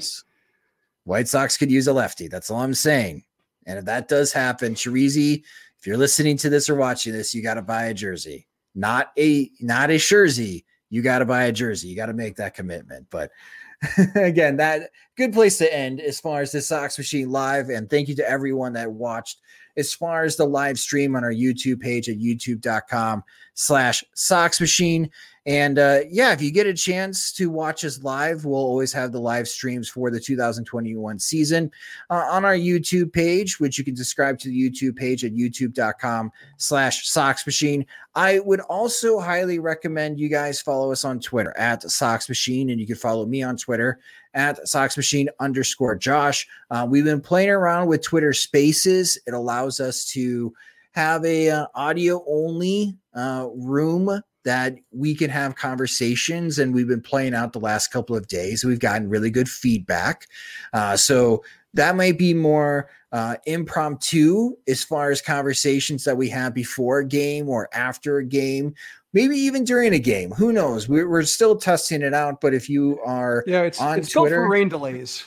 [1.05, 2.27] White Sox could use a lefty.
[2.27, 3.23] That's all I'm saying.
[3.67, 5.45] And if that does happen, Chirizi,
[5.79, 9.13] if you're listening to this or watching this, you got to buy a jersey, not
[9.19, 10.65] a not a jersey.
[10.91, 11.89] You got to buy a jersey.
[11.89, 13.07] You got to make that commitment.
[13.11, 13.31] But
[14.15, 17.69] again, that good place to end as far as the Sox Machine live.
[17.69, 19.41] And thank you to everyone that watched.
[19.77, 23.23] As far as the live stream on our YouTube page at youtube.com
[23.53, 25.11] slash Sox Machine.
[25.47, 29.13] And uh, yeah, if you get a chance to watch us live, we'll always have
[29.13, 31.71] the live streams for the 2021 season
[32.11, 36.33] uh, on our YouTube page, which you can subscribe to the YouTube page at youtube.com
[36.57, 37.87] slash Sox Machine.
[38.17, 42.81] I would also highly recommend you guys follow us on Twitter at Sox Machine, and
[42.81, 44.01] you can follow me on Twitter
[44.35, 46.49] at Sox Machine underscore Josh.
[46.73, 49.17] Uh, we've been playing around with Twitter Spaces.
[49.29, 50.53] It allows us to
[50.91, 57.03] have a uh, audio only uh, room that we can have conversations and we've been
[57.03, 60.29] playing out the last couple of days we've gotten really good feedback
[60.73, 61.43] uh, so
[61.75, 67.07] that might be more uh, impromptu as far as conversations that we have before a
[67.07, 68.73] game or after a game
[69.13, 72.69] maybe even during a game who knows we're, we're still testing it out but if
[72.69, 74.37] you are Yeah, it's on it's Twitter.
[74.37, 75.27] for rain delays.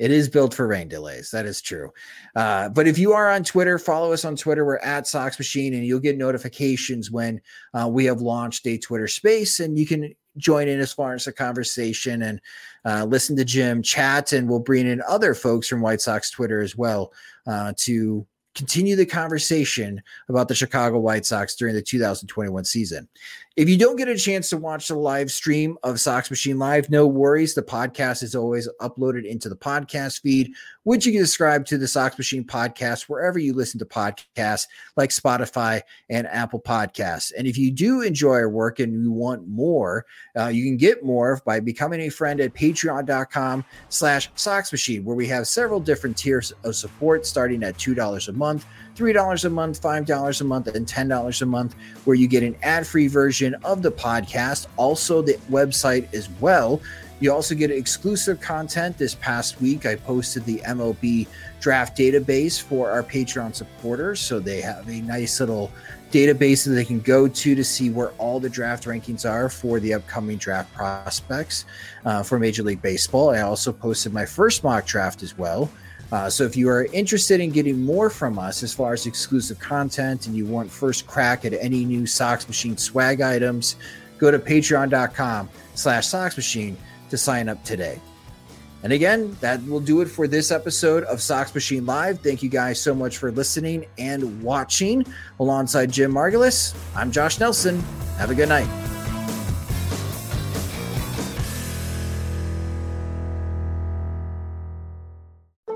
[0.00, 1.30] It is built for rain delays.
[1.30, 1.90] That is true.
[2.34, 4.64] Uh, but if you are on Twitter, follow us on Twitter.
[4.64, 7.38] We're at Sox Machine, and you'll get notifications when
[7.74, 11.26] uh, we have launched a Twitter space, and you can join in as far as
[11.26, 12.40] the conversation and
[12.86, 16.62] uh, listen to Jim chat, and we'll bring in other folks from White Sox Twitter
[16.62, 17.12] as well
[17.46, 23.08] uh, to continue the conversation about the Chicago White Sox during the 2021 season.
[23.56, 26.88] If you don't get a chance to watch the live stream of Sox Machine Live,
[26.88, 27.54] no worries.
[27.54, 31.88] The podcast is always uploaded into the podcast feed, which you can subscribe to the
[31.88, 37.32] Sox Machine podcast wherever you listen to podcasts like Spotify and Apple Podcasts.
[37.36, 40.06] And if you do enjoy our work and you want more,
[40.38, 45.16] uh, you can get more by becoming a friend at patreon.com slash Sox Machine, where
[45.16, 48.39] we have several different tiers of support starting at $2 a month.
[48.96, 51.74] $3 a month, $5 a month, and $10 a month,
[52.04, 56.80] where you get an ad free version of the podcast, also the website as well.
[57.20, 58.96] You also get exclusive content.
[58.96, 61.26] This past week, I posted the MLB
[61.60, 64.20] draft database for our Patreon supporters.
[64.20, 65.70] So they have a nice little
[66.10, 69.78] database that they can go to to see where all the draft rankings are for
[69.80, 71.66] the upcoming draft prospects
[72.04, 73.30] uh, for Major League Baseball.
[73.30, 75.70] I also posted my first mock draft as well.
[76.12, 79.58] Uh, so if you are interested in getting more from us as far as exclusive
[79.58, 83.76] content and you want first crack at any new Sox Machine swag items,
[84.18, 86.76] go to patreon.com slash Sox Machine
[87.10, 88.00] to sign up today.
[88.82, 92.20] And again, that will do it for this episode of Sox Machine Live.
[92.20, 95.04] Thank you guys so much for listening and watching.
[95.38, 97.78] Alongside Jim Margalus, I'm Josh Nelson.
[98.16, 98.99] Have a good night.